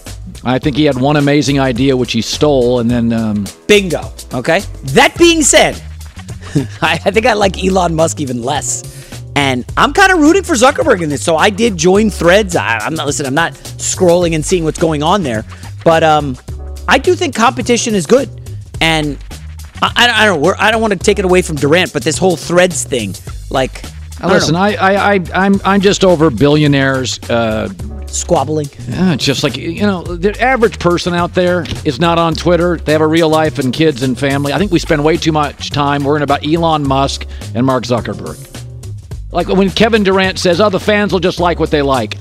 I 0.44 0.60
think 0.60 0.76
he 0.76 0.86
had 0.86 0.98
one 0.98 1.18
amazing 1.18 1.60
idea 1.60 1.96
which 1.96 2.12
he 2.12 2.22
stole, 2.22 2.80
and 2.80 2.90
then 2.90 3.14
um, 3.14 3.46
Bingo. 3.68 4.12
Okay. 4.34 4.62
That 4.94 5.16
being 5.18 5.42
said, 5.42 5.76
I, 6.82 7.00
I 7.06 7.12
think 7.12 7.26
I 7.26 7.34
like 7.34 7.64
Elon 7.64 7.96
Musk 7.96 8.20
even 8.20 8.42
less. 8.42 8.92
And 9.36 9.66
I'm 9.76 9.92
kind 9.92 10.14
of 10.14 10.20
rooting 10.20 10.44
for 10.44 10.54
Zuckerberg 10.54 11.02
in 11.02 11.10
this. 11.10 11.24
So 11.24 11.36
I 11.36 11.50
did 11.50 11.76
join 11.76 12.10
threads. 12.10 12.56
I, 12.56 12.78
I'm 12.78 12.94
not, 12.94 13.06
listen, 13.06 13.26
I'm 13.26 13.34
not 13.34 13.54
scrolling 13.54 14.34
and 14.34 14.46
seeing 14.46 14.64
what's 14.64 14.80
going 14.80 15.04
on 15.04 15.24
there. 15.24 15.44
But 15.84 16.04
um, 16.04 16.38
I 16.88 16.98
do 16.98 17.16
think 17.16 17.36
competition 17.36 17.96
is 17.96 18.06
good. 18.06 18.30
And 18.80 19.18
I, 19.82 19.92
I, 19.96 20.22
I 20.22 20.26
don't 20.26 20.42
know. 20.42 20.48
We're, 20.48 20.56
I 20.58 20.72
don't 20.72 20.82
want 20.82 20.94
to 20.94 21.00
take 21.00 21.20
it 21.20 21.26
away 21.26 21.42
from 21.42 21.56
Durant, 21.56 21.94
but 21.94 22.04
this 22.04 22.18
whole 22.18 22.36
threads 22.36 22.84
thing, 22.84 23.16
like, 23.50 23.84
I 24.22 24.28
listen, 24.28 24.56
I, 24.56 24.76
I, 24.76 25.14
I, 25.16 25.20
I'm, 25.34 25.62
I'm 25.66 25.82
just 25.82 26.04
over 26.04 26.30
billionaires. 26.30 27.20
Uh, 27.30 27.70
squabbling. 28.08 28.68
Yeah, 28.88 29.16
just 29.16 29.44
like 29.44 29.58
you 29.58 29.82
know, 29.82 30.04
the 30.04 30.40
average 30.42 30.80
person 30.80 31.14
out 31.14 31.34
there 31.34 31.66
is 31.84 32.00
not 32.00 32.18
on 32.18 32.34
Twitter. 32.34 32.78
They 32.78 32.94
have 32.94 33.02
a 33.02 33.08
real 33.08 33.30
life 33.30 33.60
and 33.60 33.74
kids 33.74 34.04
and 34.04 34.18
family. 34.18 34.54
I 34.54 34.58
think 34.58 34.72
we 34.72 34.80
spend 34.80 35.04
way 35.04 35.18
too 35.18 35.32
much 35.32 35.70
time 35.70 36.04
worrying 36.04 36.24
about 36.24 36.46
Elon 36.46 36.88
Musk 36.88 37.26
and 37.54 37.66
Mark 37.66 37.84
Zuckerberg. 37.84 38.52
Like 39.32 39.50
when 39.50 39.70
Kevin 39.70 40.04
Durant 40.04 40.40
says, 40.40 40.62
"Oh, 40.62 40.70
the 40.70 40.80
fans 40.80 41.12
will 41.12 41.20
just 41.20 41.40
like 41.40 41.60
what 41.60 41.72
they 41.72 41.82
like," 41.82 42.18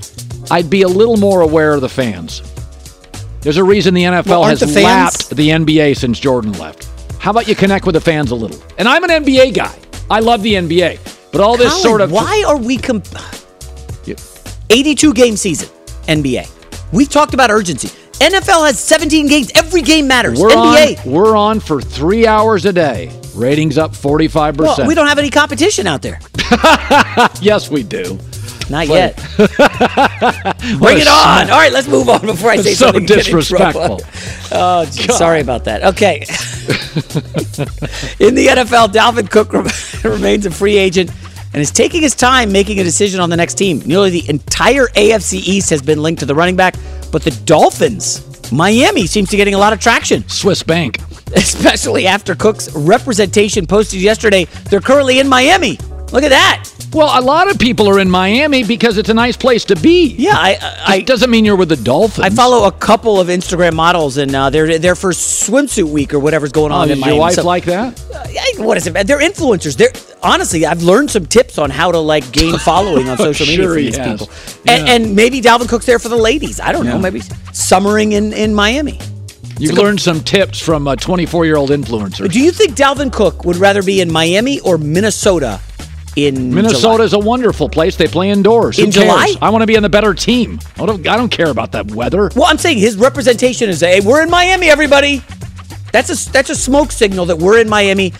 I'd 0.51 0.69
be 0.69 0.81
a 0.81 0.87
little 0.87 1.17
more 1.17 1.41
aware 1.41 1.73
of 1.73 1.81
the 1.81 1.89
fans. 1.89 2.41
There's 3.41 3.57
a 3.57 3.63
reason 3.63 3.93
the 3.93 4.03
NFL 4.03 4.25
Well, 4.25 4.43
has 4.43 4.59
the 4.59 4.81
lapped 4.81 5.29
the 5.29 5.49
NBA 5.49 5.95
since 5.95 6.19
Jordan 6.19 6.51
left. 6.53 6.89
How 7.25 7.31
about 7.31 7.47
you 7.47 7.55
connect 7.55 7.87
with 7.87 7.95
the 7.95 8.01
fans 8.01 8.29
a 8.29 8.35
little? 8.35 8.61
And 8.77 8.87
I'm 8.87 9.03
an 9.03 9.09
NBA 9.09 9.55
guy. 9.55 9.75
I 10.11 10.19
love 10.19 10.43
the 10.43 10.53
NBA, 10.53 11.31
but 11.31 11.41
all 11.41 11.57
this 11.57 11.69
Colin, 11.69 11.81
sort 11.83 12.01
of 12.01 12.11
why 12.11 12.43
are 12.47 12.55
we 12.55 12.77
comp- 12.77 13.07
Yeah. 14.05 14.13
82 14.69 15.11
game 15.15 15.35
season 15.35 15.67
NBA? 16.07 16.47
We've 16.93 17.09
talked 17.09 17.33
about 17.33 17.49
urgency. 17.49 17.87
NFL 18.19 18.67
has 18.67 18.79
17 18.79 19.25
games. 19.25 19.51
Every 19.55 19.81
game 19.81 20.07
matters. 20.07 20.39
We're 20.39 20.49
NBA. 20.51 21.03
on. 21.03 21.11
We're 21.11 21.35
on 21.35 21.59
for 21.59 21.81
three 21.81 22.27
hours 22.27 22.65
a 22.65 22.71
day. 22.71 23.11
Ratings 23.33 23.79
up 23.79 23.95
forty 23.95 24.27
five 24.27 24.59
well, 24.59 24.69
percent. 24.75 24.87
we 24.87 24.93
don't 24.93 25.07
have 25.07 25.17
any 25.17 25.31
competition 25.31 25.87
out 25.87 26.03
there. 26.03 26.19
Yes, 27.41 27.71
we 27.71 27.81
do. 27.81 28.19
Not 28.69 28.87
yet. 28.87 29.15
Bring 29.37 29.49
it 30.99 31.07
on. 31.07 31.49
All 31.49 31.57
right, 31.57 31.71
let's 31.73 31.87
move 31.87 32.07
on 32.07 32.21
before 32.21 32.51
I 32.51 32.57
say 32.57 32.73
So 32.75 32.85
something. 32.85 33.01
in 33.01 33.07
disrespectful. 33.07 34.01
Oh, 34.51 34.85
gee, 34.85 35.11
sorry 35.11 35.41
about 35.41 35.63
that. 35.65 35.83
Okay. 35.85 36.23
in 38.19 38.35
the 38.35 38.47
NFL, 38.47 38.89
Dalvin 38.89 39.29
Cook 39.29 39.53
remains 40.03 40.45
a 40.45 40.51
free 40.51 40.77
agent 40.77 41.11
and 41.53 41.61
is 41.61 41.71
taking 41.71 42.01
his 42.01 42.15
time 42.15 42.51
making 42.51 42.79
a 42.79 42.83
decision 42.83 43.19
on 43.19 43.29
the 43.29 43.37
next 43.37 43.55
team. 43.55 43.79
Nearly 43.85 44.09
the 44.09 44.29
entire 44.29 44.87
AFC 44.87 45.35
East 45.35 45.69
has 45.69 45.81
been 45.81 46.01
linked 46.01 46.19
to 46.19 46.25
the 46.25 46.35
running 46.35 46.55
back, 46.55 46.75
but 47.11 47.23
the 47.23 47.31
Dolphins, 47.45 48.51
Miami, 48.51 49.07
seems 49.07 49.29
to 49.29 49.33
be 49.33 49.37
getting 49.37 49.55
a 49.55 49.59
lot 49.59 49.73
of 49.73 49.79
traction. 49.79 50.27
Swiss 50.27 50.63
Bank. 50.63 50.99
especially 51.35 52.07
after 52.07 52.35
Cook's 52.35 52.73
representation 52.75 53.65
posted 53.65 53.99
yesterday. 53.99 54.45
They're 54.69 54.81
currently 54.81 55.19
in 55.19 55.27
Miami. 55.27 55.77
Look 56.11 56.23
at 56.23 56.29
that. 56.29 56.69
Well, 56.95 57.19
a 57.19 57.21
lot 57.21 57.51
of 57.51 57.59
people 57.59 57.89
are 57.89 57.99
in 57.99 58.09
Miami 58.09 58.63
because 58.63 58.97
it's 58.97 59.09
a 59.09 59.13
nice 59.13 59.35
place 59.35 59.65
to 59.65 59.75
be. 59.75 60.07
Yeah, 60.17 60.35
I 60.35 60.57
I, 60.87 60.95
It 60.97 61.05
doesn't 61.05 61.29
mean 61.29 61.43
you're 61.43 61.57
with 61.57 61.69
the 61.69 61.75
Dolphins. 61.75 62.25
I 62.25 62.29
follow 62.29 62.65
a 62.67 62.71
couple 62.71 63.19
of 63.19 63.27
Instagram 63.27 63.73
models, 63.73 64.15
and 64.17 64.33
uh, 64.33 64.49
they're 64.49 64.79
there 64.79 64.95
for 64.95 65.11
swimsuit 65.11 65.83
week 65.89 66.13
or 66.13 66.19
whatever's 66.19 66.51
going 66.53 66.71
Oh, 66.71 66.75
on 66.75 66.89
in 66.91 66.99
Miami. 66.99 67.15
your 67.15 67.19
wife 67.21 67.33
So- 67.35 67.43
like 67.45 67.65
that? 67.65 68.01
I- 68.13 68.53
what 68.63 68.77
is 68.77 68.87
it? 68.87 68.93
They're 69.07 69.19
influencers. 69.19 69.75
They're 69.75 69.91
honestly, 70.23 70.65
I've 70.65 70.83
learned 70.83 71.11
some 71.11 71.25
tips 71.25 71.57
on 71.57 71.69
how 71.69 71.91
to 71.91 71.99
like 71.99 72.31
gain 72.31 72.57
following 72.59 73.09
on 73.09 73.17
social 73.29 73.45
media 73.45 73.63
Sure 73.65 73.73
from 73.73 73.79
he 73.83 73.85
these 73.87 73.97
has. 73.97 74.21
people. 74.21 74.33
And, 74.65 74.87
Yeah. 74.87 74.93
and 74.93 75.15
maybe 75.15 75.41
Dalvin 75.41 75.67
Cook's 75.67 75.85
there 75.85 75.99
for 75.99 76.09
the 76.09 76.15
ladies. 76.17 76.59
I 76.61 76.71
don't 76.71 76.85
know. 76.85 76.97
Maybe 76.97 77.21
summering 77.51 78.13
in 78.13 78.31
in 78.31 78.55
Miami. 78.55 78.99
You've 79.59 79.77
learned 79.77 80.01
some 80.01 80.21
tips 80.21 80.59
from 80.59 80.87
a 80.87 80.95
24 80.97 81.45
year 81.45 81.55
old 81.57 81.69
influencer. 81.71 82.29
Do 82.31 82.39
you 82.41 82.51
think 82.51 82.75
Dalvin 82.75 83.11
Cook 83.11 83.45
would 83.45 83.55
rather 83.57 83.83
be 83.83 84.01
in 84.01 84.11
Miami 84.11 84.59
or 84.61 84.77
Minnesota? 84.77 85.59
In 86.15 86.53
Minnesota 86.53 87.03
is 87.03 87.13
a 87.13 87.19
wonderful 87.19 87.67
place. 87.67 87.97
They 87.97 88.07
play 88.07 88.29
indoors. 88.29 88.79
In? 88.79 88.89
July? 88.89 89.33
I 89.41 89.49
want 89.49 89.63
to 89.63 89.67
be 89.67 89.75
on 89.75 89.83
the 89.83 89.89
better 89.89 90.13
team. 90.13 90.59
I 90.77 90.85
don't, 90.85 91.05
I 91.07 91.17
don't 91.17 91.29
care 91.29 91.49
about 91.49 91.73
that 91.73 91.91
weather. 91.91 92.29
Well, 92.35 92.45
I'm 92.45 92.57
saying 92.57 92.77
his 92.77 92.95
representation 92.95 93.69
is, 93.69 93.81
hey, 93.81 93.99
we're 93.99 94.23
in 94.23 94.29
Miami, 94.29 94.69
everybody. 94.69 95.21
That's 95.91 96.09
a 96.09 96.31
that's 96.31 96.49
a 96.49 96.55
smoke 96.55 96.91
signal 96.91 97.25
that 97.27 97.37
we're 97.37 97.59
in 97.59 97.69
Miami. 97.69 98.11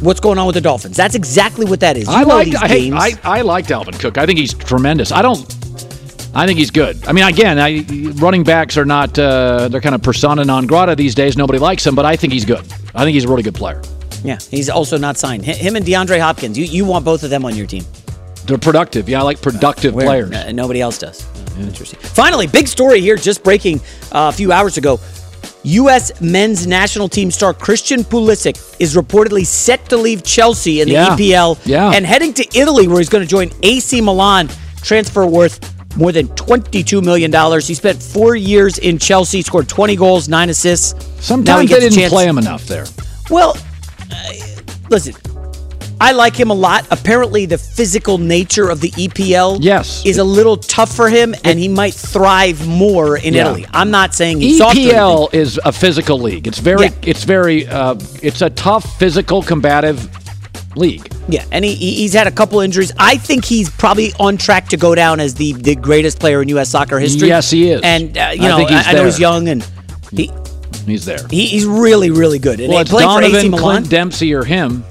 What's 0.00 0.20
going 0.20 0.38
on 0.38 0.46
with 0.46 0.54
the 0.54 0.60
Dolphins? 0.60 0.96
That's 0.96 1.14
exactly 1.14 1.66
what 1.66 1.80
that 1.80 1.96
is. 1.96 2.06
You 2.06 2.14
I 2.14 2.22
like 2.22 2.46
these 2.46 2.54
I, 2.56 2.68
games. 2.68 2.96
I 2.96 3.12
I 3.24 3.40
like 3.42 3.66
Dalvin 3.66 3.98
Cook. 3.98 4.16
I 4.16 4.26
think 4.26 4.38
he's 4.38 4.54
tremendous. 4.54 5.12
I 5.12 5.20
don't. 5.20 5.40
I 6.34 6.46
think 6.46 6.58
he's 6.58 6.70
good. 6.70 7.04
I 7.08 7.12
mean, 7.12 7.24
again, 7.24 7.58
I, 7.58 7.84
running 8.20 8.44
backs 8.44 8.76
are 8.78 8.84
not. 8.84 9.18
Uh, 9.18 9.68
they're 9.68 9.80
kind 9.80 9.94
of 9.94 10.02
persona 10.02 10.44
non 10.44 10.66
grata 10.66 10.94
these 10.94 11.14
days. 11.14 11.36
Nobody 11.36 11.58
likes 11.58 11.84
him, 11.84 11.96
but 11.96 12.04
I 12.04 12.14
think 12.14 12.32
he's 12.32 12.44
good. 12.44 12.64
I 12.94 13.04
think 13.04 13.14
he's 13.14 13.24
a 13.24 13.28
really 13.28 13.42
good 13.42 13.56
player. 13.56 13.82
Yeah, 14.24 14.38
he's 14.50 14.68
also 14.70 14.98
not 14.98 15.16
signed. 15.16 15.44
Him 15.44 15.76
and 15.76 15.84
DeAndre 15.84 16.20
Hopkins. 16.20 16.58
You 16.58 16.64
you 16.64 16.84
want 16.84 17.04
both 17.04 17.22
of 17.22 17.30
them 17.30 17.44
on 17.44 17.54
your 17.56 17.66
team? 17.66 17.84
They're 18.46 18.58
productive. 18.58 19.08
Yeah, 19.08 19.20
I 19.20 19.22
like 19.22 19.40
productive 19.42 19.94
Where- 19.94 20.06
players. 20.06 20.32
uh, 20.32 20.52
nobody 20.52 20.80
else 20.80 20.98
does. 20.98 21.26
Interesting. 21.58 22.00
Finally, 22.00 22.46
big 22.46 22.66
story 22.68 23.00
here, 23.00 23.16
just 23.16 23.42
breaking 23.44 23.78
uh, 24.12 24.30
a 24.30 24.32
few 24.32 24.50
hours 24.52 24.76
ago. 24.78 24.98
U.S. 25.62 26.20
men's 26.22 26.66
national 26.66 27.08
team 27.08 27.30
star 27.30 27.52
Christian 27.52 28.00
Pulisic 28.00 28.56
is 28.80 28.96
reportedly 28.96 29.44
set 29.44 29.84
to 29.90 29.96
leave 29.98 30.22
Chelsea 30.24 30.80
in 30.80 30.88
the 30.88 30.94
Yeah. 30.94 31.08
EPL 31.16 31.58
Yeah. 31.66 31.90
and 31.90 32.06
heading 32.06 32.32
to 32.34 32.46
Italy, 32.58 32.88
where 32.88 32.96
he's 32.98 33.10
going 33.10 33.22
to 33.24 33.28
join 33.28 33.50
AC 33.62 34.00
Milan. 34.00 34.48
Transfer 34.82 35.26
worth 35.26 35.60
more 35.98 36.12
than 36.12 36.28
$22 36.28 37.02
million. 37.04 37.30
He 37.60 37.74
spent 37.74 38.02
four 38.02 38.36
years 38.36 38.78
in 38.78 38.98
Chelsea, 38.98 39.42
scored 39.42 39.68
20 39.68 39.96
goals, 39.96 40.28
nine 40.30 40.48
assists. 40.48 40.94
Sometimes 41.22 41.68
they 41.68 41.80
didn't 41.80 42.08
play 42.08 42.26
him 42.26 42.38
enough 42.38 42.66
there. 42.66 42.86
well, 43.28 43.50
uh, 43.50 43.60
listen, 44.90 45.14
I 46.00 46.12
like 46.12 46.34
him 46.34 46.50
a 46.50 46.54
lot. 46.54 46.86
Apparently, 46.90 47.44
the 47.46 47.58
physical 47.58 48.16
nature 48.18 48.70
of 48.70 48.80
the 48.80 48.90
EPL 48.92 49.58
Yes. 49.60 50.04
is 50.06 50.16
a 50.18 50.24
little 50.24 50.56
tough 50.56 50.94
for 50.94 51.08
him, 51.10 51.34
and 51.44 51.58
he 51.58 51.68
might 51.68 51.92
thrive 51.94 52.66
more 52.66 53.18
in 53.18 53.34
Yeah. 53.34 53.42
Italy. 53.42 53.66
I'm 53.72 53.90
not 53.90 54.14
saying 54.14 54.40
he's. 54.40 54.60
EPL 54.60 55.28
is 55.34 55.60
a 55.64 55.72
physical 55.72 56.18
league. 56.18 56.46
It's 56.46 56.58
very, 56.58 56.84
Yeah. 56.86 56.90
it's 57.02 57.24
very, 57.24 57.66
uh, 57.68 57.96
it's 58.22 58.40
a 58.40 58.48
tough, 58.50 58.98
physical, 58.98 59.42
combative 59.42 60.08
league. 60.74 61.06
Yeah, 61.28 61.44
and 61.52 61.64
he, 61.66 61.74
he- 61.74 61.94
he's 61.96 62.14
had 62.14 62.26
a 62.26 62.30
couple 62.30 62.60
injuries. 62.60 62.92
I 62.96 63.16
think 63.18 63.44
he's 63.44 63.68
probably 63.68 64.12
on 64.18 64.38
track 64.38 64.68
to 64.70 64.76
go 64.78 64.94
down 64.94 65.20
as 65.20 65.34
the, 65.34 65.52
the 65.52 65.74
greatest 65.74 66.18
player 66.18 66.40
in 66.40 66.48
U.S. 66.50 66.70
soccer 66.70 66.98
history. 66.98 67.28
Yes, 67.28 67.50
he 67.50 67.70
is. 67.72 67.80
And 67.82 68.16
uh, 68.16 68.30
you 68.34 68.44
I 68.44 68.48
know, 68.48 68.56
think 68.56 68.70
he's 68.70 68.86
I, 68.86 68.90
I 68.90 68.94
know 68.94 69.04
he's 69.04 69.18
young, 69.18 69.48
and 69.48 69.66
he, 70.12 70.30
He's 70.86 71.04
there. 71.04 71.26
he 71.30 71.46
he's 71.46 71.66
really 71.66 72.10
really 72.10 72.38
good. 72.38 72.60
And 72.60 72.70
well, 72.72 72.80
it's 72.82 72.90
Donovan, 72.90 73.52
Clint 73.52 73.88
Dempsey, 73.90 74.34
or 74.34 74.44
him. 74.44 74.84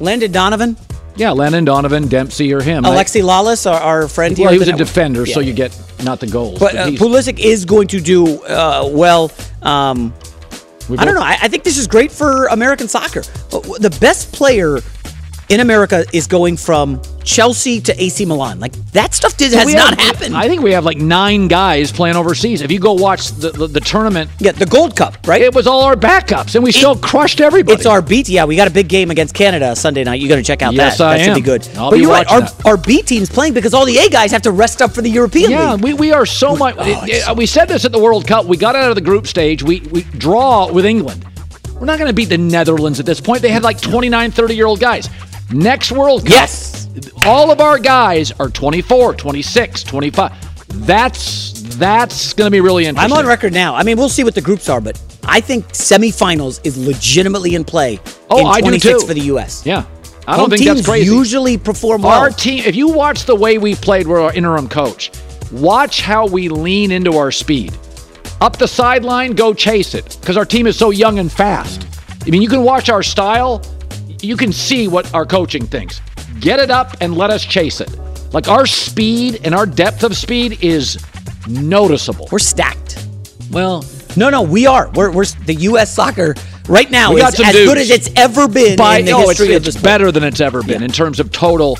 Landon 0.00 0.32
Donovan, 0.32 0.76
Yeah, 1.16 1.30
Lennon, 1.30 1.64
Donovan, 1.64 2.08
Dempsey, 2.08 2.52
or 2.52 2.60
him. 2.60 2.82
Alexi 2.84 3.22
Lalas, 3.22 3.70
our, 3.70 3.80
our 3.80 4.08
friend 4.08 4.36
here. 4.36 4.46
Well, 4.46 4.52
he 4.52 4.58
was 4.58 4.68
a 4.68 4.72
network. 4.72 4.88
defender, 4.88 5.26
so 5.26 5.40
Yeah. 5.40 5.46
you 5.46 5.52
get 5.52 5.80
not 6.02 6.18
the 6.20 6.26
goals. 6.26 6.58
But 6.58 6.74
uh, 6.76 6.86
Pulisic 6.90 7.38
is 7.38 7.64
going 7.64 7.88
to 7.88 8.00
do 8.00 8.42
uh, 8.44 8.88
well. 8.92 9.30
Um, 9.62 10.12
we 10.88 10.98
I 10.98 11.04
don't 11.04 11.14
know. 11.14 11.22
I, 11.22 11.38
I 11.42 11.48
think 11.48 11.62
this 11.62 11.78
is 11.78 11.86
great 11.86 12.10
for 12.12 12.46
American 12.48 12.88
soccer. 12.88 13.22
Uh, 13.52 13.60
The 13.78 13.96
best 14.00 14.32
player 14.32 14.80
in 15.48 15.60
America 15.60 16.04
is 16.12 16.26
going 16.26 16.56
from 16.56 17.00
Chelsea 17.24 17.80
to 17.80 18.02
AC 18.02 18.24
Milan. 18.24 18.60
Like 18.60 18.72
that 18.92 19.14
stuff 19.14 19.36
did, 19.36 19.52
has 19.52 19.72
not 19.74 19.98
have- 19.98 20.16
happened. 20.16 20.36
I 20.36 20.48
think 20.48 20.62
we 20.62 20.72
have 20.72 20.84
like 20.84 20.98
nine 20.98 21.48
guys 21.48 21.90
playing 21.90 22.16
overseas. 22.16 22.60
If 22.60 22.70
you 22.70 22.78
go 22.78 22.92
watch 22.92 23.28
the, 23.32 23.50
the, 23.50 23.66
the 23.66 23.80
tournament, 23.80 24.30
yeah, 24.38 24.52
the 24.52 24.66
Gold 24.66 24.94
Cup, 24.96 25.16
right? 25.26 25.42
it 25.42 25.54
was 25.54 25.66
all 25.66 25.82
our 25.82 25.96
backups, 25.96 26.54
and 26.54 26.62
we 26.62 26.70
still 26.72 26.96
crushed 26.96 27.40
everybody. 27.40 27.74
It's 27.76 27.86
our 27.86 28.02
beat. 28.02 28.28
Yeah, 28.28 28.44
we 28.44 28.56
got 28.56 28.68
a 28.68 28.70
big 28.70 28.88
game 28.88 29.10
against 29.10 29.34
Canada 29.34 29.74
Sunday 29.74 30.04
night. 30.04 30.20
You 30.20 30.28
got 30.28 30.36
to 30.36 30.42
check 30.42 30.62
out 30.62 30.74
Yes, 30.74 30.98
that. 30.98 31.06
I 31.06 31.18
that 31.18 31.24
should 31.24 31.34
be 31.34 31.40
good. 31.40 31.66
I'll 31.76 31.90
but 31.90 31.96
be 31.96 32.02
you're 32.02 32.10
right. 32.10 32.26
Our, 32.30 32.42
that. 32.42 32.66
our 32.66 32.76
B 32.76 33.02
team's 33.02 33.28
playing 33.30 33.54
because 33.54 33.74
all 33.74 33.84
the 33.86 33.96
A 33.98 34.08
guys 34.08 34.30
have 34.30 34.42
to 34.42 34.50
rest 34.52 34.80
up 34.82 34.92
for 34.92 35.02
the 35.02 35.10
European 35.10 35.50
Yeah, 35.50 35.72
League. 35.74 35.84
we, 35.84 35.94
we 35.94 36.12
are 36.12 36.26
so 36.26 36.54
much. 36.54 36.76
It- 36.78 37.28
it- 37.28 37.36
we 37.36 37.46
said 37.46 37.66
this 37.66 37.84
at 37.84 37.92
the 37.92 37.98
World 37.98 38.26
Cup. 38.26 38.44
We 38.46 38.56
got 38.56 38.76
out 38.76 38.90
of 38.90 38.94
the 38.94 39.00
group 39.00 39.26
stage. 39.26 39.62
We, 39.62 39.80
we 39.80 40.02
draw 40.02 40.70
with 40.70 40.84
England. 40.84 41.24
We're 41.74 41.86
not 41.86 41.98
going 41.98 42.08
to 42.08 42.14
beat 42.14 42.26
the 42.28 42.38
Netherlands 42.38 43.00
at 43.00 43.06
this 43.06 43.20
point. 43.20 43.42
They 43.42 43.48
had 43.50 43.62
like 43.64 43.80
29, 43.80 44.30
30 44.30 44.54
year 44.54 44.66
old 44.66 44.78
guys. 44.80 45.08
Next 45.54 45.92
World 45.92 46.22
Cup, 46.22 46.30
Yes. 46.30 46.88
all 47.26 47.50
of 47.50 47.60
our 47.60 47.78
guys 47.78 48.32
are 48.40 48.48
24, 48.48 49.14
26, 49.14 49.82
25. 49.84 50.32
That's 50.86 51.52
that's 51.76 52.32
going 52.34 52.46
to 52.46 52.50
be 52.50 52.60
really 52.60 52.86
interesting. 52.86 53.12
I'm 53.12 53.18
on 53.18 53.26
record 53.26 53.52
now. 53.52 53.74
I 53.74 53.82
mean, 53.82 53.96
we'll 53.96 54.08
see 54.08 54.22
what 54.24 54.34
the 54.34 54.40
groups 54.40 54.68
are, 54.68 54.80
but 54.80 55.00
I 55.24 55.40
think 55.40 55.66
semifinals 55.68 56.60
is 56.64 56.76
legitimately 56.86 57.54
in 57.54 57.64
play 57.64 57.98
Oh, 58.30 58.38
in 58.40 58.46
I 58.46 58.56
do 58.60 58.66
26 58.68 59.00
too. 59.02 59.06
for 59.08 59.14
the 59.14 59.20
U.S. 59.22 59.64
Yeah, 59.66 59.84
I 60.26 60.36
Home 60.36 60.50
don't 60.50 60.58
think 60.58 60.68
that's 60.68 60.86
crazy. 60.86 61.06
usually 61.12 61.56
perform 61.58 62.02
well. 62.02 62.12
Our 62.20 62.30
team, 62.30 62.62
if 62.64 62.74
you 62.76 62.88
watch 62.88 63.24
the 63.24 63.34
way 63.34 63.58
we 63.58 63.74
played 63.74 64.06
with 64.06 64.18
our 64.18 64.32
interim 64.34 64.68
coach, 64.68 65.10
watch 65.52 66.00
how 66.00 66.26
we 66.26 66.48
lean 66.48 66.90
into 66.92 67.16
our 67.16 67.30
speed. 67.32 67.76
Up 68.40 68.56
the 68.56 68.68
sideline, 68.68 69.32
go 69.32 69.54
chase 69.54 69.94
it 69.94 70.16
because 70.20 70.36
our 70.36 70.44
team 70.44 70.66
is 70.66 70.76
so 70.76 70.90
young 70.90 71.18
and 71.18 71.30
fast. 71.32 71.86
I 72.26 72.30
mean, 72.30 72.42
you 72.42 72.48
can 72.48 72.62
watch 72.62 72.88
our 72.88 73.02
style, 73.02 73.62
you 74.24 74.36
can 74.36 74.52
see 74.52 74.88
what 74.88 75.12
our 75.14 75.26
coaching 75.26 75.66
thinks. 75.66 76.00
Get 76.40 76.58
it 76.58 76.70
up 76.70 76.96
and 77.00 77.16
let 77.16 77.30
us 77.30 77.44
chase 77.44 77.80
it. 77.80 77.96
Like 78.32 78.48
our 78.48 78.66
speed 78.66 79.40
and 79.44 79.54
our 79.54 79.66
depth 79.66 80.02
of 80.02 80.16
speed 80.16 80.62
is 80.62 81.04
noticeable. 81.46 82.28
We're 82.32 82.38
stacked. 82.40 83.06
Well, 83.50 83.84
No, 84.16 84.30
no, 84.30 84.42
we 84.42 84.66
are. 84.66 84.90
We're, 84.94 85.12
we're 85.12 85.24
the 85.24 85.54
U.S. 85.54 85.94
soccer 85.94 86.34
right 86.68 86.90
now 86.90 87.12
We 87.12 87.22
is 87.22 87.38
as 87.40 87.52
dudes. 87.52 87.68
good 87.70 87.78
as 87.78 87.90
it's 87.90 88.10
ever 88.16 88.48
been 88.48 88.76
by 88.76 88.98
in 88.98 89.04
the 89.04 89.12
no, 89.12 89.30
it's, 89.30 89.40
of 89.40 89.48
it's 89.48 89.76
better 89.80 90.10
than 90.10 90.24
it's 90.24 90.40
ever 90.40 90.62
been 90.62 90.82
in 90.82 90.90
terms 90.90 91.20
of 91.20 91.30
total. 91.30 91.78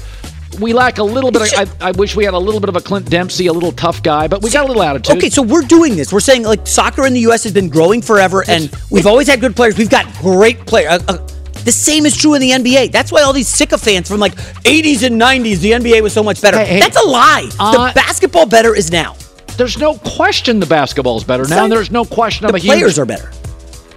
We 0.61 0.73
lack 0.73 0.99
a 0.99 1.03
little 1.03 1.33
bit. 1.33 1.43
Of, 1.43 1.77
I, 1.83 1.89
I 1.89 1.91
wish 1.93 2.15
we 2.15 2.25
had 2.25 2.35
a 2.35 2.39
little 2.39 2.61
bit 2.61 2.69
of 2.69 2.77
a 2.77 2.81
Clint 2.81 3.11
Dempsey, 3.11 3.49
a 3.49 3.53
little 3.53 3.73
tough 3.73 4.05
guy, 4.05 4.29
but 4.29 4.41
we 4.43 4.51
got 4.51 4.65
a 4.65 4.69
little 4.69 4.85
attitude. 4.85 5.17
Okay, 5.17 5.31
so 5.31 5.43
we're 5.43 5.63
doing 5.63 5.97
this. 5.97 6.13
We're 6.13 6.21
saying 6.21 6.45
like 6.45 6.65
soccer 6.67 7.07
in 7.07 7.13
the 7.13 7.21
U.S. 7.21 7.43
has 7.43 7.53
been 7.53 7.69
growing 7.69 8.01
forever, 8.01 8.45
and 8.47 8.71
we've 8.91 9.07
always 9.07 9.27
had 9.27 9.41
good 9.41 9.57
players. 9.57 9.77
We've 9.77 9.91
got 9.91 10.07
great 10.19 10.65
players. 10.65 10.93
Uh, 10.93 11.05
uh, 11.09 11.29
the 11.65 11.73
same 11.73 12.07
is 12.07 12.17
true 12.17 12.35
in 12.35 12.41
the 12.41 12.51
NBA. 12.51 12.93
That's 12.93 13.11
why 13.11 13.23
all 13.23 13.33
these 13.33 13.49
sycophants 13.49 14.09
from 14.11 14.21
like 14.21 14.35
80s 14.35 15.03
and 15.07 15.21
90s, 15.21 15.59
the 15.59 15.73
NBA 15.73 16.03
was 16.03 16.13
so 16.13 16.23
much 16.23 16.41
better. 16.43 16.59
Hey, 16.59 16.67
hey, 16.67 16.81
That's 16.81 16.97
a 17.03 17.07
lie. 17.07 17.49
uh, 17.59 17.89
the 17.89 17.95
basketball 17.95 18.47
better 18.47 18.75
is 18.75 18.91
now. 18.91 19.17
There's 19.57 19.79
no 19.79 19.95
question 19.99 20.59
the 20.61 20.67
basketball's 20.67 21.25
better 21.25 21.47
now. 21.47 21.65
And 21.65 21.73
There's 21.73 21.91
no 21.91 22.05
question 22.05 22.47
The 22.47 22.59
players 22.59 22.97
huge, 22.97 22.99
are 22.99 23.07
better. 23.07 23.31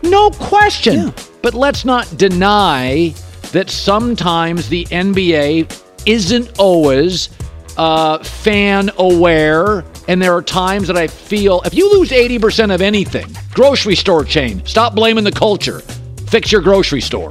No 0.03 0.30
question. 0.32 1.08
Yeah. 1.08 1.12
But 1.41 1.53
let's 1.53 1.84
not 1.84 2.17
deny 2.17 3.13
that 3.51 3.69
sometimes 3.69 4.69
the 4.69 4.86
NBA 4.86 5.82
isn't 6.06 6.60
always 6.60 7.30
uh, 7.77 8.19
fan 8.23 8.91
aware. 8.97 9.84
And 10.08 10.21
there 10.21 10.34
are 10.34 10.41
times 10.41 10.88
that 10.88 10.97
I 10.97 11.08
feel 11.08 11.62
if 11.65 11.73
you 11.73 11.91
lose 11.91 12.12
80% 12.12 12.73
of 12.73 12.82
anything, 12.82 13.27
grocery 13.53 13.95
store 13.95 14.23
chain, 14.23 14.65
stop 14.65 14.95
blaming 14.95 15.23
the 15.23 15.32
culture. 15.32 15.80
Fix 16.27 16.51
your 16.51 16.62
grocery 16.62 17.01
store. 17.01 17.30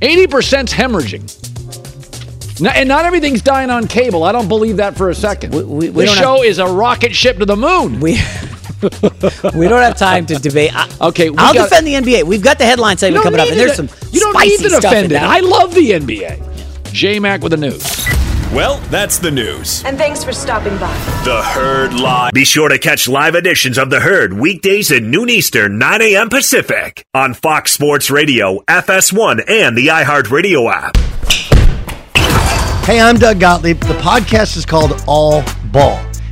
80%'s 0.00 0.72
hemorrhaging. 0.72 2.60
No- 2.60 2.70
and 2.70 2.88
not 2.88 3.04
everything's 3.04 3.40
dying 3.42 3.70
on 3.70 3.86
cable. 3.86 4.24
I 4.24 4.32
don't 4.32 4.48
believe 4.48 4.78
that 4.78 4.96
for 4.96 5.10
a 5.10 5.14
second. 5.14 5.54
We- 5.54 5.62
we- 5.62 5.90
we 5.90 6.04
this 6.04 6.14
show 6.16 6.42
is 6.42 6.58
a 6.58 6.66
rocket 6.66 7.14
ship 7.14 7.38
to 7.38 7.46
the 7.46 7.56
moon. 7.56 8.00
We 8.00 8.20
we 9.54 9.66
don't 9.68 9.82
have 9.82 9.96
time 9.96 10.24
to 10.26 10.36
debate. 10.36 10.70
I, 10.74 10.88
Okay, 11.08 11.28
I'll 11.36 11.52
got- 11.54 11.68
defend 11.68 11.86
the 11.86 11.94
NBA. 11.94 12.22
We've 12.24 12.42
got 12.42 12.58
the 12.58 12.64
headline 12.64 12.96
segment 12.96 13.24
coming 13.24 13.40
up, 13.40 13.48
and 13.48 13.58
there's 13.58 13.74
some 13.76 13.88
you 14.12 14.20
don't 14.20 14.36
need 14.44 14.58
to 14.58 14.68
defend 14.68 15.12
it. 15.12 15.16
I 15.22 15.40
love 15.40 15.74
the 15.74 15.90
NBA. 15.92 16.38
J 16.92 17.18
Mac 17.18 17.42
with 17.42 17.50
the 17.50 17.56
news. 17.56 17.82
Well, 18.52 18.78
that's 18.88 19.18
the 19.18 19.30
news. 19.30 19.84
And 19.84 19.98
thanks 19.98 20.24
for 20.24 20.32
stopping 20.32 20.72
by. 20.78 20.92
The 21.24 21.42
Herd 21.42 21.92
Live. 21.92 22.32
Be 22.32 22.46
sure 22.46 22.70
to 22.70 22.78
catch 22.78 23.06
live 23.06 23.34
editions 23.34 23.76
of 23.76 23.90
The 23.90 24.00
Herd 24.00 24.32
weekdays 24.32 24.90
at 24.90 25.02
noon 25.02 25.28
Eastern, 25.28 25.78
9 25.78 26.00
a.m. 26.00 26.30
Pacific 26.30 27.04
on 27.12 27.34
Fox 27.34 27.72
Sports 27.72 28.10
Radio, 28.10 28.60
FS1, 28.66 29.44
and 29.50 29.76
the 29.76 29.88
iHeartRadio 29.88 30.72
app. 30.72 30.96
Hey, 32.86 33.00
I'm 33.02 33.16
Doug 33.16 33.38
Gottlieb. 33.38 33.80
The 33.80 33.94
podcast 33.94 34.56
is 34.56 34.64
called 34.64 35.02
All 35.06 35.44
Ball. 35.66 36.07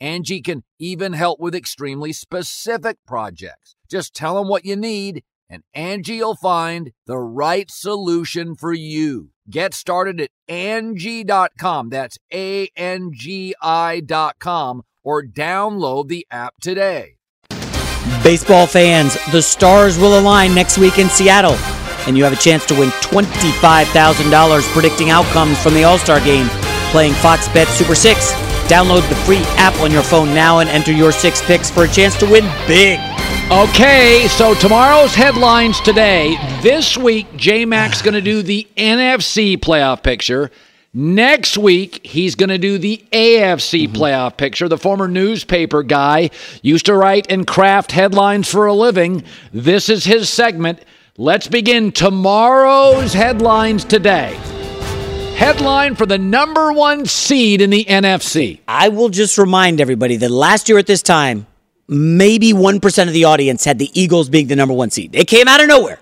Angie 0.00 0.40
can 0.40 0.64
even 0.78 1.12
help 1.12 1.40
with 1.40 1.54
extremely 1.54 2.12
specific 2.12 2.98
projects. 3.06 3.76
Just 3.90 4.14
tell 4.14 4.36
them 4.36 4.48
what 4.48 4.64
you 4.64 4.76
need, 4.76 5.22
and 5.48 5.62
Angie 5.72 6.20
will 6.20 6.34
find 6.34 6.92
the 7.06 7.18
right 7.18 7.70
solution 7.70 8.54
for 8.54 8.72
you. 8.72 9.30
Get 9.50 9.74
started 9.74 10.20
at 10.20 10.30
Angie.com. 10.48 11.90
That's 11.90 12.18
A 12.32 12.68
N 12.76 13.10
G 13.12 13.54
I.com 13.60 14.82
or 15.02 15.22
download 15.22 16.08
the 16.08 16.26
app 16.30 16.54
today. 16.60 17.16
Baseball 18.22 18.66
fans, 18.66 19.16
the 19.32 19.42
stars 19.42 19.98
will 19.98 20.18
align 20.18 20.54
next 20.54 20.78
week 20.78 20.98
in 20.98 21.08
Seattle, 21.08 21.56
and 22.06 22.16
you 22.16 22.24
have 22.24 22.32
a 22.32 22.36
chance 22.36 22.64
to 22.66 22.74
win 22.74 22.88
$25,000 22.88 24.62
predicting 24.72 25.10
outcomes 25.10 25.58
from 25.62 25.74
the 25.74 25.84
All 25.84 25.98
Star 25.98 26.20
game 26.20 26.48
playing 26.90 27.12
Fox 27.14 27.48
Bet 27.48 27.68
Super 27.68 27.94
6. 27.94 28.53
Download 28.68 29.06
the 29.08 29.14
free 29.16 29.42
app 29.56 29.78
on 29.80 29.90
your 29.90 30.02
phone 30.02 30.34
now 30.34 30.60
and 30.60 30.68
enter 30.70 30.92
your 30.92 31.12
six 31.12 31.42
picks 31.42 31.70
for 31.70 31.84
a 31.84 31.88
chance 31.88 32.16
to 32.18 32.26
win 32.26 32.44
big. 32.66 32.98
Okay, 33.50 34.26
so 34.28 34.54
tomorrow's 34.54 35.14
headlines 35.14 35.80
today. 35.80 36.36
This 36.62 36.96
week, 36.96 37.26
J 37.36 37.66
Mac's 37.66 38.00
going 38.00 38.14
to 38.14 38.22
do 38.22 38.40
the 38.42 38.66
NFC 38.76 39.58
playoff 39.58 40.02
picture. 40.02 40.50
Next 40.96 41.58
week, 41.58 42.06
he's 42.06 42.36
going 42.36 42.48
to 42.50 42.58
do 42.58 42.78
the 42.78 43.04
AFC 43.12 43.86
Mm-hmm. 43.88 43.96
playoff 43.96 44.36
picture. 44.36 44.68
The 44.68 44.78
former 44.78 45.08
newspaper 45.08 45.82
guy 45.82 46.30
used 46.62 46.86
to 46.86 46.94
write 46.94 47.30
and 47.30 47.46
craft 47.46 47.92
headlines 47.92 48.48
for 48.48 48.66
a 48.66 48.72
living. 48.72 49.24
This 49.52 49.88
is 49.88 50.04
his 50.04 50.30
segment. 50.30 50.84
Let's 51.18 51.48
begin 51.48 51.92
tomorrow's 51.92 53.12
headlines 53.12 53.84
today. 53.84 54.38
Headline 55.34 55.96
for 55.96 56.06
the 56.06 56.16
number 56.16 56.72
one 56.72 57.06
seed 57.06 57.60
in 57.60 57.70
the 57.70 57.84
NFC. 57.84 58.60
I 58.68 58.88
will 58.88 59.08
just 59.08 59.36
remind 59.36 59.80
everybody 59.80 60.16
that 60.16 60.30
last 60.30 60.68
year 60.68 60.78
at 60.78 60.86
this 60.86 61.02
time, 61.02 61.46
maybe 61.88 62.52
1% 62.52 63.06
of 63.06 63.12
the 63.12 63.24
audience 63.24 63.64
had 63.64 63.78
the 63.78 63.90
Eagles 64.00 64.28
being 64.28 64.46
the 64.46 64.56
number 64.56 64.72
one 64.72 64.90
seed. 64.90 65.14
It 65.14 65.26
came 65.26 65.48
out 65.48 65.60
of 65.60 65.68
nowhere. 65.68 65.98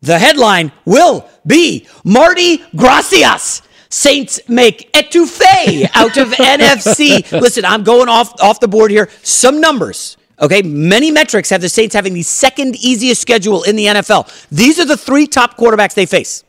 The 0.00 0.18
headline 0.18 0.72
will 0.84 1.28
be 1.46 1.86
Mardi 2.04 2.64
Gracias. 2.74 3.62
Saints 3.90 4.40
make 4.48 4.92
etouffee 4.92 5.88
out 5.94 6.16
of 6.16 6.28
NFC. 6.32 7.30
Listen, 7.32 7.64
I'm 7.64 7.84
going 7.84 8.08
off 8.08 8.34
off 8.40 8.60
the 8.60 8.68
board 8.68 8.90
here. 8.90 9.08
Some 9.22 9.60
numbers. 9.60 10.16
Okay, 10.40 10.62
many 10.62 11.10
metrics 11.12 11.48
have 11.50 11.60
the 11.60 11.68
Saints 11.68 11.94
having 11.94 12.12
the 12.12 12.22
second 12.22 12.76
easiest 12.76 13.20
schedule 13.22 13.62
in 13.62 13.76
the 13.76 13.86
NFL. 13.86 14.48
These 14.48 14.80
are 14.80 14.84
the 14.84 14.96
three 14.96 15.26
top 15.28 15.56
quarterbacks 15.56 15.94
they 15.94 16.06
face: 16.06 16.42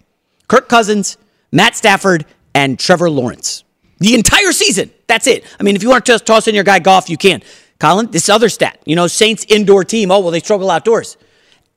Kirk 0.47 0.67
Cousins, 0.67 1.17
Matt 1.56 1.76
Stafford, 1.78 2.26
and 2.54 2.78
Trevor 2.78 3.10
Lawrence. 3.10 3.63
The 4.00 4.13
entire 4.13 4.52
season. 4.52 4.91
That's 5.08 5.26
it. 5.26 5.46
I 5.58 5.63
mean, 5.63 5.78
if 5.78 5.84
you 5.84 5.89
want 5.89 6.06
to 6.06 6.12
just 6.12 6.26
toss 6.26 6.50
in 6.50 6.54
your 6.54 6.65
guy 6.65 6.80
Goff, 6.80 7.10
you 7.10 7.15
can. 7.18 7.41
Colin, 7.80 8.12
this 8.12 8.28
other 8.28 8.50
stat. 8.50 8.82
You 8.86 8.98
know, 8.98 9.08
Saints 9.08 9.46
indoor 9.48 9.86
team. 9.86 10.12
Oh 10.12 10.20
well, 10.20 10.32
they 10.32 10.41
struggle 10.41 10.70
outdoors. 10.70 11.15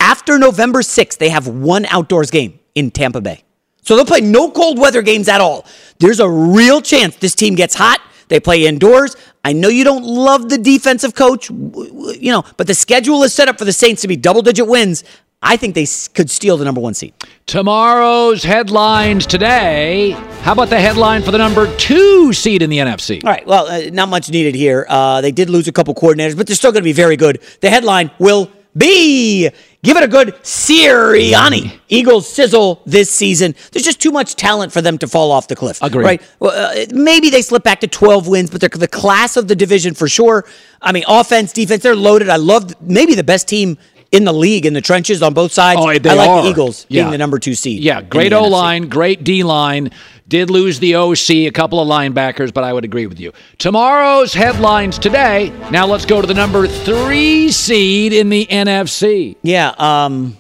After 0.01 0.37
November 0.37 0.81
6th, 0.81 1.19
they 1.19 1.29
have 1.29 1.47
one 1.47 1.87
outdoors 1.87 2.33
game 2.33 2.59
in 2.75 2.91
Tampa 2.91 3.21
Bay. 3.21 3.45
So 3.83 3.95
they'll 3.95 4.05
play 4.05 4.21
no 4.21 4.51
cold 4.51 4.81
weather 4.81 5.01
games 5.01 5.29
at 5.29 5.41
all. 5.41 5.65
There's 6.01 6.19
a 6.19 6.29
real 6.29 6.81
chance 6.81 7.15
this 7.17 7.37
team 7.37 7.55
gets 7.55 7.77
hot. 7.77 8.01
They 8.27 8.41
play 8.41 8.67
indoors. 8.67 9.17
I 9.45 9.53
know 9.53 9.69
you 9.69 9.85
don't 9.85 10.05
love 10.05 10.49
the 10.49 10.59
defensive 10.59 11.15
coach, 11.15 11.51
you 11.51 12.33
know, 12.33 12.45
but 12.57 12.67
the 12.67 12.75
schedule 12.75 13.23
is 13.23 13.33
set 13.33 13.49
up 13.49 13.59
for 13.59 13.65
the 13.65 13.73
Saints 13.73 14.03
to 14.03 14.09
be 14.09 14.17
double 14.17 14.43
digit 14.43 14.67
wins. 14.67 15.05
I 15.41 15.57
think 15.57 15.77
they 15.77 15.87
could 16.15 16.31
steal 16.31 16.57
the 16.57 16.65
number 16.65 16.81
one 16.81 16.95
seed. 16.95 17.15
Tomorrow's 17.47 18.43
headlines 18.43 19.25
today. 19.25 20.11
How 20.43 20.53
about 20.53 20.69
the 20.69 20.81
headline 20.81 21.23
for 21.23 21.31
the 21.31 21.39
number 21.39 21.73
two 21.77 22.33
seed 22.33 22.61
in 22.61 22.71
the 22.71 22.79
NFC? 22.79 23.23
All 23.25 23.31
right. 23.31 23.47
Well, 23.47 23.67
uh, 23.67 23.91
not 23.93 24.09
much 24.09 24.31
needed 24.31 24.57
here. 24.57 24.85
Uh, 24.89 25.21
they 25.21 25.31
did 25.31 25.49
lose 25.49 25.69
a 25.69 25.73
couple 25.73 25.95
coordinators, 25.95 26.37
but 26.37 26.49
they're 26.49 26.57
still 26.57 26.73
going 26.73 26.83
to 26.83 26.89
be 26.89 26.93
very 26.93 27.17
good. 27.17 27.41
The 27.61 27.71
headline 27.71 28.11
will 28.19 28.51
be 28.77 29.49
give 29.85 29.97
it 29.97 30.03
a 30.03 30.09
good 30.09 30.35
Sirianni. 30.43 31.79
Eagles 31.89 32.29
sizzle 32.29 32.83
this 32.85 33.09
season. 33.09 33.55
There's 33.71 33.85
just 33.85 34.01
too 34.01 34.11
much 34.11 34.35
talent 34.35 34.73
for 34.73 34.83
them 34.83 34.99
to 34.99 35.07
fall 35.07 35.31
off 35.31 35.47
the 35.47 35.57
cliff. 35.57 35.81
Agree. 35.83 36.05
Right? 36.05 36.23
Well, 36.41 36.51
uh, 36.51 36.87
maybe 36.93 37.31
they 37.31 37.43
slip 37.43 37.63
back 37.63 37.81
to 37.81 37.87
12 37.87 38.27
wins, 38.27 38.51
but 38.51 38.61
they're 38.61 38.69
the 38.69 38.89
class 38.89 39.37
of 39.37 39.47
the 39.47 39.55
division 39.55 39.95
for 39.95 40.09
sure. 40.09 40.45
I 40.83 40.91
mean, 40.91 41.05
offense, 41.07 41.53
defense, 41.53 41.85
they're 41.85 41.95
loaded. 41.95 42.29
I 42.29 42.37
love 42.37 42.75
maybe 42.81 43.15
the 43.15 43.25
best 43.25 43.47
team 43.47 43.79
in 44.11 44.25
the 44.25 44.33
league 44.33 44.65
in 44.65 44.73
the 44.73 44.81
trenches 44.81 45.23
on 45.23 45.35
both 45.35 45.53
sides. 45.53 45.81
Oh, 45.83 45.97
they 45.99 46.11
I 46.11 46.15
like 46.15 46.29
are. 46.29 46.43
the 46.43 46.49
Eagles 46.49 46.87
Yeah. 46.89 47.03
being 47.03 47.13
the 47.13 47.19
number 47.19 47.39
two 47.39 47.55
seed. 47.55 47.83
Yeah, 47.83 48.01
great 48.01 48.33
O 48.33 48.45
line, 48.45 48.89
great 48.89 49.23
D 49.25 49.43
line. 49.43 49.91
Did 50.29 50.51
lose 50.51 50.79
the 50.79 50.95
OC, 50.97 51.47
a 51.47 51.51
couple 51.51 51.81
of 51.81 51.89
linebackers, 51.89 52.53
but 52.53 52.63
I 52.65 52.73
would 52.73 52.85
agree 52.85 53.07
with 53.07 53.19
you. 53.21 53.33
Tomorrow's 53.59 54.35
headlines 54.35 54.99
today. 54.99 55.53
Now 55.71 55.87
let's 55.87 56.05
go 56.07 56.21
to 56.21 56.27
the 56.27 56.35
number 56.35 56.67
three 56.67 57.51
seed 57.51 58.13
in 58.13 58.29
the 58.31 58.47
NFC. 58.51 59.37
Yeah, 59.43 59.73
um, 59.79 60.37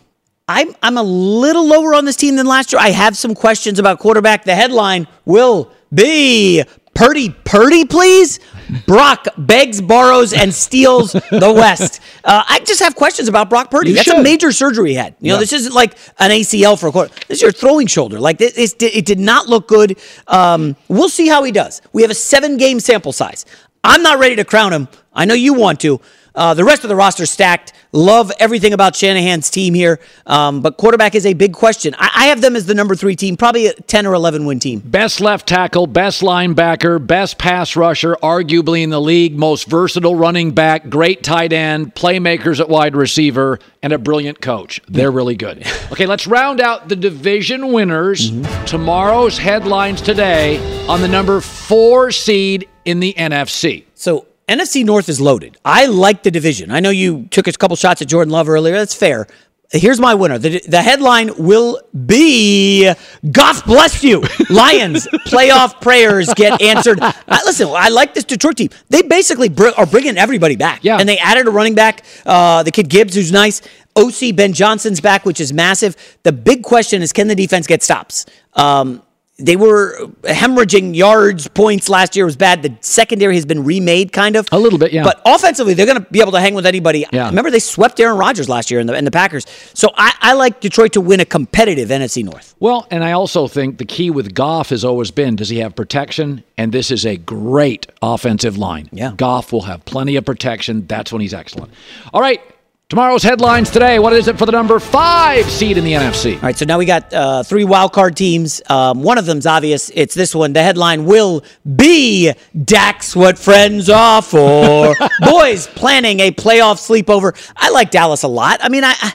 I'm 0.46 0.74
I'm 0.82 0.96
a 0.96 1.02
little 1.02 1.66
lower 1.66 1.94
on 1.94 2.04
this 2.06 2.16
team 2.16 2.36
than 2.36 2.46
last 2.46 2.72
year. 2.72 2.80
I 2.80 2.88
have 2.90 3.16
some 3.16 3.34
questions 3.34 3.78
about 3.78 3.98
quarterback. 3.98 4.44
The 4.44 4.54
headline 4.54 5.06
will 5.26 5.70
be 5.94 6.64
Purdy, 6.98 7.30
Purdy, 7.44 7.84
please. 7.84 8.40
Brock 8.86 9.28
begs, 9.38 9.80
borrows, 9.80 10.32
and 10.32 10.52
steals 10.52 11.12
the 11.12 11.52
West. 11.56 12.00
Uh, 12.24 12.42
I 12.46 12.58
just 12.58 12.80
have 12.80 12.96
questions 12.96 13.28
about 13.28 13.48
Brock 13.48 13.70
Purdy. 13.70 13.90
You 13.90 13.96
That's 13.96 14.08
a 14.08 14.20
major 14.20 14.50
surgery 14.50 14.90
he 14.90 14.96
had. 14.96 15.14
You 15.20 15.28
know, 15.28 15.34
Yeah. 15.36 15.40
this 15.40 15.52
isn't 15.52 15.72
like 15.72 15.94
an 16.18 16.32
ACL 16.32 16.76
for 16.76 16.88
a 16.88 16.92
quarter. 16.92 17.14
This 17.28 17.38
is 17.38 17.42
your 17.42 17.52
throwing 17.52 17.86
shoulder. 17.86 18.18
Like 18.18 18.38
this, 18.38 18.58
it's- 18.58 18.74
it 18.94 19.06
did 19.06 19.20
not 19.20 19.46
look 19.48 19.68
good. 19.68 19.96
Um, 20.26 20.74
we'll 20.88 21.08
see 21.08 21.28
how 21.28 21.44
he 21.44 21.52
does. 21.52 21.80
We 21.92 22.02
have 22.02 22.10
a 22.10 22.14
seven-game 22.16 22.80
sample 22.80 23.12
size. 23.12 23.46
I'm 23.84 24.02
not 24.02 24.18
ready 24.18 24.34
to 24.36 24.44
crown 24.44 24.72
him. 24.72 24.88
I 25.14 25.24
know 25.24 25.34
you 25.34 25.54
want 25.54 25.78
to. 25.80 26.00
Uh, 26.38 26.54
the 26.54 26.64
rest 26.64 26.84
of 26.84 26.88
the 26.88 26.94
roster 26.94 27.26
stacked. 27.26 27.72
Love 27.90 28.30
everything 28.38 28.72
about 28.72 28.94
Shanahan's 28.94 29.50
team 29.50 29.74
here, 29.74 29.98
um, 30.26 30.60
but 30.60 30.76
quarterback 30.76 31.16
is 31.16 31.26
a 31.26 31.32
big 31.32 31.52
question. 31.52 31.96
I, 31.98 32.10
I 32.14 32.26
have 32.26 32.40
them 32.40 32.54
as 32.54 32.66
the 32.66 32.74
number 32.74 32.94
three 32.94 33.16
team, 33.16 33.36
probably 33.36 33.66
a 33.66 33.72
10 33.72 34.06
or 34.06 34.14
11 34.14 34.44
win 34.44 34.60
team. 34.60 34.78
Best 34.78 35.20
left 35.20 35.48
tackle, 35.48 35.88
best 35.88 36.22
linebacker, 36.22 37.04
best 37.04 37.38
pass 37.38 37.74
rusher, 37.74 38.14
arguably 38.22 38.84
in 38.84 38.90
the 38.90 39.00
league, 39.00 39.36
most 39.36 39.66
versatile 39.66 40.14
running 40.14 40.52
back, 40.52 40.88
great 40.88 41.24
tight 41.24 41.52
end, 41.52 41.94
playmakers 41.96 42.60
at 42.60 42.68
wide 42.68 42.94
receiver, 42.94 43.58
and 43.82 43.92
a 43.92 43.98
brilliant 43.98 44.40
coach. 44.40 44.80
They're 44.86 45.10
really 45.10 45.36
good. 45.36 45.66
Okay, 45.90 46.04
let's 46.04 46.26
round 46.26 46.60
out 46.60 46.88
the 46.90 46.94
division 46.94 47.72
winners. 47.72 48.30
Tomorrow's 48.66 49.38
headlines 49.38 50.02
today 50.02 50.58
on 50.86 51.00
the 51.00 51.08
number 51.08 51.40
four 51.40 52.12
seed 52.12 52.68
in 52.84 53.00
the 53.00 53.14
NFC. 53.14 53.84
So 53.94 54.27
NFC 54.48 54.84
North 54.84 55.08
is 55.08 55.20
loaded. 55.20 55.58
I 55.64 55.86
like 55.86 56.22
the 56.22 56.30
division. 56.30 56.70
I 56.70 56.80
know 56.80 56.90
you 56.90 57.26
took 57.26 57.46
a 57.46 57.52
couple 57.52 57.76
shots 57.76 58.02
at 58.02 58.08
Jordan 58.08 58.32
Love 58.32 58.48
earlier. 58.48 58.74
That's 58.74 58.94
fair. 58.94 59.26
Here's 59.70 60.00
my 60.00 60.14
winner. 60.14 60.38
The, 60.38 60.60
the 60.66 60.80
headline 60.80 61.30
will 61.36 61.82
be 62.06 62.90
God 63.30 63.64
bless 63.66 64.02
you. 64.02 64.22
Lions 64.50 65.06
playoff 65.26 65.78
prayers 65.82 66.32
get 66.34 66.62
answered. 66.62 66.98
I, 67.02 67.42
listen, 67.44 67.68
I 67.70 67.90
like 67.90 68.14
this 68.14 68.24
Detroit 68.24 68.56
team. 68.56 68.70
They 68.88 69.02
basically 69.02 69.50
br- 69.50 69.68
are 69.76 69.84
bringing 69.84 70.16
everybody 70.16 70.56
back. 70.56 70.82
Yeah. 70.82 70.96
And 70.96 71.06
they 71.06 71.18
added 71.18 71.46
a 71.46 71.50
running 71.50 71.74
back, 71.74 72.04
uh, 72.24 72.62
the 72.62 72.70
kid 72.70 72.88
Gibbs, 72.88 73.14
who's 73.14 73.30
nice. 73.30 73.60
OC 73.94 74.34
Ben 74.34 74.54
Johnson's 74.54 75.02
back, 75.02 75.26
which 75.26 75.40
is 75.40 75.52
massive. 75.52 75.96
The 76.22 76.32
big 76.32 76.62
question 76.62 77.02
is 77.02 77.12
can 77.12 77.28
the 77.28 77.34
defense 77.34 77.66
get 77.66 77.82
stops? 77.82 78.24
Um, 78.54 79.02
they 79.38 79.54
were 79.54 79.96
hemorrhaging 80.24 80.96
yards, 80.96 81.46
points 81.46 81.88
last 81.88 82.16
year 82.16 82.24
was 82.24 82.36
bad. 82.36 82.62
The 82.62 82.76
secondary 82.80 83.36
has 83.36 83.46
been 83.46 83.62
remade, 83.62 84.12
kind 84.12 84.34
of. 84.34 84.48
A 84.50 84.58
little 84.58 84.80
bit, 84.80 84.92
yeah. 84.92 85.04
But 85.04 85.22
offensively, 85.24 85.74
they're 85.74 85.86
going 85.86 86.02
to 86.02 86.10
be 86.10 86.20
able 86.20 86.32
to 86.32 86.40
hang 86.40 86.54
with 86.54 86.66
anybody. 86.66 87.06
Yeah. 87.12 87.28
Remember, 87.28 87.50
they 87.50 87.60
swept 87.60 88.00
Aaron 88.00 88.18
Rodgers 88.18 88.48
last 88.48 88.68
year 88.68 88.80
in 88.80 88.88
the, 88.88 88.94
in 88.94 89.04
the 89.04 89.12
Packers. 89.12 89.46
So 89.74 89.90
I, 89.96 90.12
I 90.20 90.32
like 90.32 90.60
Detroit 90.60 90.92
to 90.94 91.00
win 91.00 91.20
a 91.20 91.24
competitive 91.24 91.88
NFC 91.88 92.24
North. 92.24 92.56
Well, 92.58 92.88
and 92.90 93.04
I 93.04 93.12
also 93.12 93.46
think 93.46 93.78
the 93.78 93.84
key 93.84 94.10
with 94.10 94.34
Goff 94.34 94.70
has 94.70 94.84
always 94.84 95.12
been 95.12 95.36
does 95.36 95.50
he 95.50 95.58
have 95.58 95.76
protection? 95.76 96.42
And 96.56 96.72
this 96.72 96.90
is 96.90 97.06
a 97.06 97.16
great 97.16 97.86
offensive 98.02 98.58
line. 98.58 98.88
Yeah. 98.90 99.12
Goff 99.16 99.52
will 99.52 99.62
have 99.62 99.84
plenty 99.84 100.16
of 100.16 100.24
protection. 100.24 100.86
That's 100.88 101.12
when 101.12 101.20
he's 101.20 101.34
excellent. 101.34 101.72
All 102.12 102.20
right. 102.20 102.42
Tomorrow's 102.88 103.22
headlines 103.22 103.68
today. 103.68 103.98
What 103.98 104.14
is 104.14 104.28
it 104.28 104.38
for 104.38 104.46
the 104.46 104.52
number 104.52 104.78
five 104.78 105.44
seed 105.50 105.76
in 105.76 105.84
the 105.84 105.92
NFC? 105.92 106.36
All 106.36 106.40
right, 106.40 106.56
so 106.56 106.64
now 106.64 106.78
we 106.78 106.86
got 106.86 107.12
uh, 107.12 107.42
three 107.42 107.64
wild 107.64 107.92
card 107.92 108.16
teams. 108.16 108.62
Um, 108.70 109.02
one 109.02 109.18
of 109.18 109.26
them's 109.26 109.44
obvious. 109.44 109.90
It's 109.92 110.14
this 110.14 110.34
one. 110.34 110.54
The 110.54 110.62
headline 110.62 111.04
will 111.04 111.44
be 111.76 112.32
Dak's 112.64 113.14
what 113.14 113.38
friends 113.38 113.90
are 113.90 114.22
for. 114.22 114.94
Boys 115.20 115.66
planning 115.66 116.20
a 116.20 116.30
playoff 116.30 116.78
sleepover. 116.78 117.36
I 117.58 117.68
like 117.68 117.90
Dallas 117.90 118.22
a 118.22 118.28
lot. 118.28 118.60
I 118.62 118.70
mean, 118.70 118.84
I, 118.84 118.94
I 119.02 119.12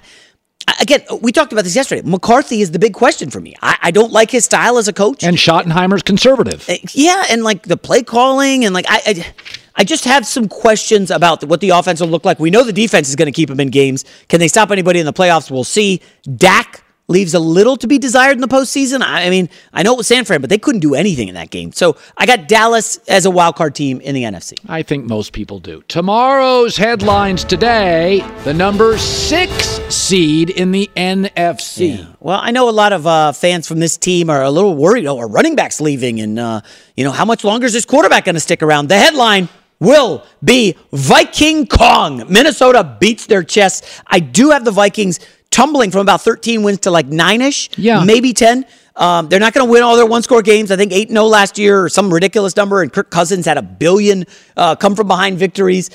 again, 0.79 1.01
we 1.23 1.31
talked 1.31 1.51
about 1.51 1.63
this 1.63 1.75
yesterday. 1.75 2.07
McCarthy 2.07 2.61
is 2.61 2.69
the 2.69 2.79
big 2.79 2.93
question 2.93 3.31
for 3.31 3.41
me. 3.41 3.55
I, 3.63 3.75
I 3.81 3.89
don't 3.89 4.11
like 4.11 4.29
his 4.29 4.45
style 4.45 4.77
as 4.77 4.87
a 4.87 4.93
coach. 4.93 5.23
And 5.23 5.35
Schottenheimer's 5.35 6.03
conservative. 6.03 6.69
Uh, 6.69 6.75
yeah, 6.91 7.23
and 7.31 7.43
like 7.43 7.63
the 7.63 7.77
play 7.77 8.03
calling 8.03 8.65
and 8.65 8.73
like 8.75 8.85
I. 8.87 9.01
I 9.03 9.33
I 9.75 9.83
just 9.83 10.05
have 10.05 10.25
some 10.25 10.47
questions 10.47 11.09
about 11.09 11.43
what 11.45 11.59
the 11.61 11.71
offense 11.71 11.99
will 11.99 12.09
look 12.09 12.25
like. 12.25 12.39
We 12.39 12.51
know 12.51 12.63
the 12.63 12.73
defense 12.73 13.09
is 13.09 13.15
going 13.15 13.25
to 13.27 13.31
keep 13.31 13.49
them 13.49 13.59
in 13.59 13.69
games. 13.69 14.05
Can 14.29 14.39
they 14.39 14.47
stop 14.47 14.71
anybody 14.71 14.99
in 14.99 15.05
the 15.05 15.13
playoffs? 15.13 15.49
We'll 15.49 15.63
see. 15.63 16.01
Dak 16.37 16.83
leaves 17.07 17.33
a 17.33 17.39
little 17.39 17.75
to 17.77 17.87
be 17.87 17.97
desired 17.97 18.33
in 18.33 18.41
the 18.41 18.47
postseason. 18.47 19.01
I 19.03 19.29
mean, 19.29 19.49
I 19.73 19.83
know 19.83 19.93
it 19.93 19.97
was 19.97 20.07
San 20.07 20.23
Fran, 20.25 20.41
but 20.41 20.49
they 20.49 20.57
couldn't 20.57 20.79
do 20.79 20.95
anything 20.95 21.27
in 21.27 21.35
that 21.35 21.49
game. 21.49 21.71
So 21.73 21.97
I 22.17 22.25
got 22.25 22.47
Dallas 22.47 22.97
as 23.07 23.25
a 23.25 23.31
wild 23.31 23.55
card 23.55 23.75
team 23.75 23.99
in 23.99 24.15
the 24.15 24.23
NFC. 24.23 24.53
I 24.69 24.83
think 24.83 25.05
most 25.05 25.33
people 25.33 25.59
do. 25.59 25.83
Tomorrow's 25.87 26.77
headlines 26.77 27.43
today: 27.43 28.21
the 28.43 28.53
number 28.53 28.97
six 28.97 29.81
seed 29.93 30.49
in 30.49 30.71
the 30.71 30.89
NFC. 30.95 31.97
Yeah. 31.97 32.05
Well, 32.19 32.39
I 32.41 32.51
know 32.51 32.69
a 32.69 32.71
lot 32.71 32.93
of 32.93 33.05
uh, 33.05 33.31
fans 33.33 33.67
from 33.67 33.79
this 33.79 33.97
team 33.97 34.29
are 34.29 34.41
a 34.41 34.51
little 34.51 34.75
worried. 34.75 35.05
Oh, 35.05 35.17
our 35.17 35.27
running 35.27 35.55
back's 35.55 35.81
leaving, 35.81 36.21
and 36.21 36.39
uh, 36.39 36.61
you 36.95 37.03
know 37.03 37.11
how 37.11 37.25
much 37.25 37.43
longer 37.43 37.65
is 37.65 37.73
this 37.73 37.85
quarterback 37.85 38.25
going 38.25 38.35
to 38.35 38.41
stick 38.41 38.63
around? 38.63 38.87
The 38.87 38.97
headline 38.97 39.49
will 39.83 40.25
be 40.43 40.75
Viking 40.91 41.67
Kong. 41.67 42.23
Minnesota 42.29 42.97
beats 42.99 43.27
their 43.27 43.43
chest. 43.43 43.85
I 44.07 44.19
do 44.19 44.49
have 44.51 44.65
the 44.65 44.71
Vikings 44.71 45.19
tumbling 45.51 45.91
from 45.91 46.01
about 46.01 46.21
13 46.21 46.63
wins 46.63 46.79
to 46.79 46.91
like 46.91 47.05
nine 47.07 47.41
ish, 47.41 47.69
Yeah. 47.77 48.03
maybe 48.03 48.33
10. 48.33 48.65
Um, 48.95 49.27
they're 49.29 49.39
not 49.39 49.53
going 49.53 49.65
to 49.67 49.71
win 49.71 49.83
all 49.83 49.95
their 49.95 50.05
one 50.05 50.21
score 50.23 50.41
games. 50.41 50.71
I 50.71 50.75
think 50.75 50.91
8 50.91 51.09
0 51.09 51.25
last 51.25 51.57
year 51.57 51.83
or 51.83 51.89
some 51.89 52.13
ridiculous 52.13 52.55
number. 52.55 52.81
And 52.81 52.91
Kirk 52.93 53.09
Cousins 53.09 53.45
had 53.45 53.57
a 53.57 53.61
billion 53.61 54.25
uh, 54.55 54.75
come 54.75 54.95
from 54.95 55.07
behind 55.07 55.37
victories. 55.39 55.89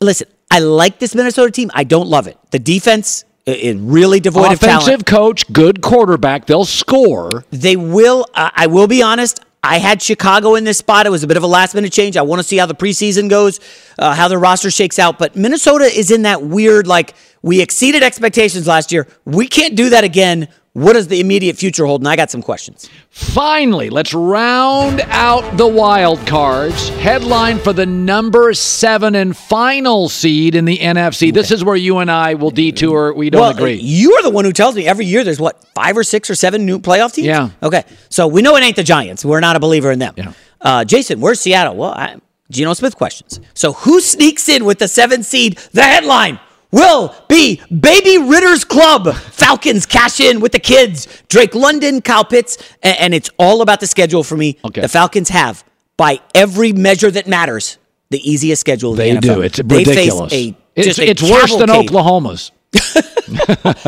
Listen, 0.00 0.28
I 0.50 0.58
like 0.58 0.98
this 0.98 1.14
Minnesota 1.14 1.50
team. 1.52 1.70
I 1.74 1.84
don't 1.84 2.08
love 2.08 2.26
it. 2.26 2.36
The 2.50 2.58
defense 2.58 3.24
is 3.46 3.76
really 3.76 4.18
devoid 4.18 4.52
of 4.52 4.58
talent. 4.60 4.82
Offensive 4.82 5.04
coach, 5.06 5.50
good 5.52 5.80
quarterback. 5.82 6.46
They'll 6.46 6.64
score. 6.64 7.44
They 7.52 7.76
will. 7.76 8.26
Uh, 8.34 8.50
I 8.54 8.66
will 8.66 8.88
be 8.88 9.02
honest. 9.02 9.40
I 9.66 9.78
had 9.78 10.00
Chicago 10.00 10.54
in 10.54 10.64
this 10.64 10.78
spot. 10.78 11.06
It 11.06 11.10
was 11.10 11.24
a 11.24 11.26
bit 11.26 11.36
of 11.36 11.42
a 11.42 11.46
last 11.48 11.74
minute 11.74 11.92
change. 11.92 12.16
I 12.16 12.22
want 12.22 12.40
to 12.40 12.44
see 12.44 12.56
how 12.56 12.66
the 12.66 12.74
preseason 12.74 13.28
goes, 13.28 13.60
uh, 13.98 14.14
how 14.14 14.28
the 14.28 14.38
roster 14.38 14.70
shakes 14.70 14.98
out. 14.98 15.18
But 15.18 15.34
Minnesota 15.34 15.84
is 15.84 16.10
in 16.10 16.22
that 16.22 16.42
weird, 16.42 16.86
like, 16.86 17.14
we 17.42 17.60
exceeded 17.60 18.02
expectations 18.02 18.66
last 18.66 18.92
year. 18.92 19.06
We 19.24 19.48
can't 19.48 19.74
do 19.74 19.90
that 19.90 20.04
again. 20.04 20.48
What 20.76 20.92
does 20.92 21.08
the 21.08 21.20
immediate 21.20 21.56
future 21.56 21.86
hold? 21.86 22.02
And 22.02 22.08
I 22.08 22.16
got 22.16 22.30
some 22.30 22.42
questions. 22.42 22.90
Finally, 23.08 23.88
let's 23.88 24.12
round 24.12 25.00
out 25.06 25.56
the 25.56 25.66
wild 25.66 26.18
cards. 26.26 26.90
Headline 26.90 27.58
for 27.58 27.72
the 27.72 27.86
number 27.86 28.52
seven 28.52 29.14
and 29.14 29.34
final 29.34 30.10
seed 30.10 30.54
in 30.54 30.66
the 30.66 30.76
NFC. 30.76 31.32
This 31.32 31.50
is 31.50 31.64
where 31.64 31.76
you 31.76 31.96
and 31.96 32.10
I 32.10 32.34
will 32.34 32.50
detour. 32.50 33.14
We 33.14 33.30
don't 33.30 33.40
well, 33.40 33.52
agree. 33.52 33.80
You're 33.80 34.20
the 34.20 34.28
one 34.28 34.44
who 34.44 34.52
tells 34.52 34.76
me 34.76 34.86
every 34.86 35.06
year 35.06 35.24
there's 35.24 35.40
what, 35.40 35.64
five 35.74 35.96
or 35.96 36.04
six 36.04 36.28
or 36.28 36.34
seven 36.34 36.66
new 36.66 36.78
playoff 36.78 37.14
teams? 37.14 37.28
Yeah. 37.28 37.48
Okay. 37.62 37.84
So 38.10 38.26
we 38.26 38.42
know 38.42 38.54
it 38.56 38.62
ain't 38.62 38.76
the 38.76 38.82
Giants. 38.82 39.24
We're 39.24 39.40
not 39.40 39.56
a 39.56 39.60
believer 39.60 39.90
in 39.90 39.98
them. 39.98 40.12
Yeah. 40.18 40.34
Uh, 40.60 40.84
Jason, 40.84 41.22
where's 41.22 41.40
Seattle? 41.40 41.76
Well, 41.76 41.92
I, 41.92 42.16
Geno 42.50 42.74
Smith 42.74 42.96
questions. 42.96 43.40
So 43.54 43.72
who 43.72 44.02
sneaks 44.02 44.46
in 44.50 44.66
with 44.66 44.78
the 44.78 44.88
seven 44.88 45.22
seed? 45.22 45.56
The 45.72 45.84
headline 45.84 46.38
will 46.76 47.14
be 47.28 47.60
Baby 47.68 48.18
Ritter's 48.18 48.64
Club. 48.64 49.12
Falcons 49.14 49.86
cash 49.86 50.20
in 50.20 50.40
with 50.40 50.52
the 50.52 50.58
kids. 50.60 51.08
Drake 51.28 51.54
London, 51.54 52.00
Kyle 52.02 52.24
Pitts, 52.24 52.58
and, 52.82 53.14
it's 53.14 53.30
all 53.38 53.62
about 53.62 53.80
the 53.80 53.86
schedule 53.86 54.22
for 54.22 54.36
me. 54.36 54.58
Okay. 54.64 54.82
The 54.82 54.88
Falcons 54.88 55.30
have, 55.30 55.64
by 55.96 56.20
every 56.34 56.72
measure 56.72 57.10
that 57.10 57.26
matters, 57.26 57.78
the 58.10 58.18
easiest 58.30 58.60
schedule 58.60 58.94
they 58.94 59.12
the 59.14 59.18
NFL. 59.20 59.34
do. 59.36 59.40
It's 59.42 59.56
They 59.58 59.78
ridiculous. 59.78 60.32
a- 60.32 60.56
it's 60.76 60.98
it's 60.98 61.22
worse 61.22 61.56
than. 61.56 61.70
Oklahoma's. 61.70 62.52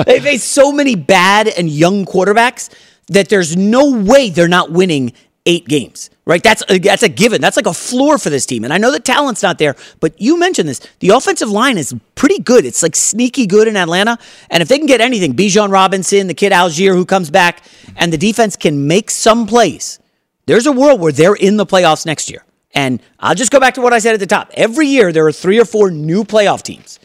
they 0.07 0.20
face 0.20 0.42
so 0.42 0.72
many 0.72 0.94
bad 0.94 1.46
and 1.46 1.68
young 1.68 2.07
quarterbacks 2.07 2.70
that 3.09 3.29
there's 3.29 3.57
no 3.57 3.90
way 4.01 4.31
they're 4.31 4.48
not 4.48 4.72
winning 4.72 5.12
eight 5.44 5.68
games. 5.68 6.09
Right? 6.28 6.42
That's 6.42 6.62
a, 6.68 6.78
that's 6.78 7.02
a 7.02 7.08
given. 7.08 7.40
That's 7.40 7.56
like 7.56 7.64
a 7.64 7.72
floor 7.72 8.18
for 8.18 8.28
this 8.28 8.44
team. 8.44 8.62
And 8.62 8.70
I 8.70 8.76
know 8.76 8.92
the 8.92 9.00
talent's 9.00 9.42
not 9.42 9.56
there, 9.56 9.74
but 9.98 10.12
you 10.20 10.38
mentioned 10.38 10.68
this. 10.68 10.86
The 10.98 11.08
offensive 11.08 11.48
line 11.48 11.78
is 11.78 11.94
pretty 12.16 12.38
good. 12.38 12.66
It's 12.66 12.82
like 12.82 12.94
sneaky 12.94 13.46
good 13.46 13.66
in 13.66 13.78
Atlanta. 13.78 14.18
And 14.50 14.62
if 14.62 14.68
they 14.68 14.76
can 14.76 14.86
get 14.86 15.00
anything, 15.00 15.32
Bijan 15.32 15.72
Robinson, 15.72 16.26
the 16.26 16.34
kid 16.34 16.52
Allgeier 16.52 16.92
who 16.92 17.06
comes 17.06 17.30
back, 17.30 17.62
and 17.96 18.12
the 18.12 18.18
defense 18.18 18.56
can 18.56 18.86
make 18.86 19.10
some 19.10 19.46
plays, 19.46 20.00
there's 20.44 20.66
a 20.66 20.72
world 20.72 21.00
where 21.00 21.12
they're 21.12 21.34
in 21.34 21.56
the 21.56 21.64
playoffs 21.64 22.04
next 22.04 22.30
year. 22.30 22.44
And 22.74 23.00
I'll 23.18 23.34
just 23.34 23.50
go 23.50 23.58
back 23.58 23.72
to 23.74 23.80
what 23.80 23.94
I 23.94 23.98
said 23.98 24.12
at 24.12 24.20
the 24.20 24.26
top. 24.26 24.50
Every 24.52 24.86
year 24.86 25.12
there 25.12 25.26
are 25.26 25.32
three 25.32 25.58
or 25.58 25.64
four 25.64 25.90
new 25.90 26.24
playoff 26.24 26.60
teams. 26.60 27.00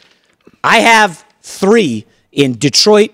I 0.66 0.80
have 0.80 1.24
three 1.42 2.06
in 2.34 2.58
Detroit, 2.58 3.12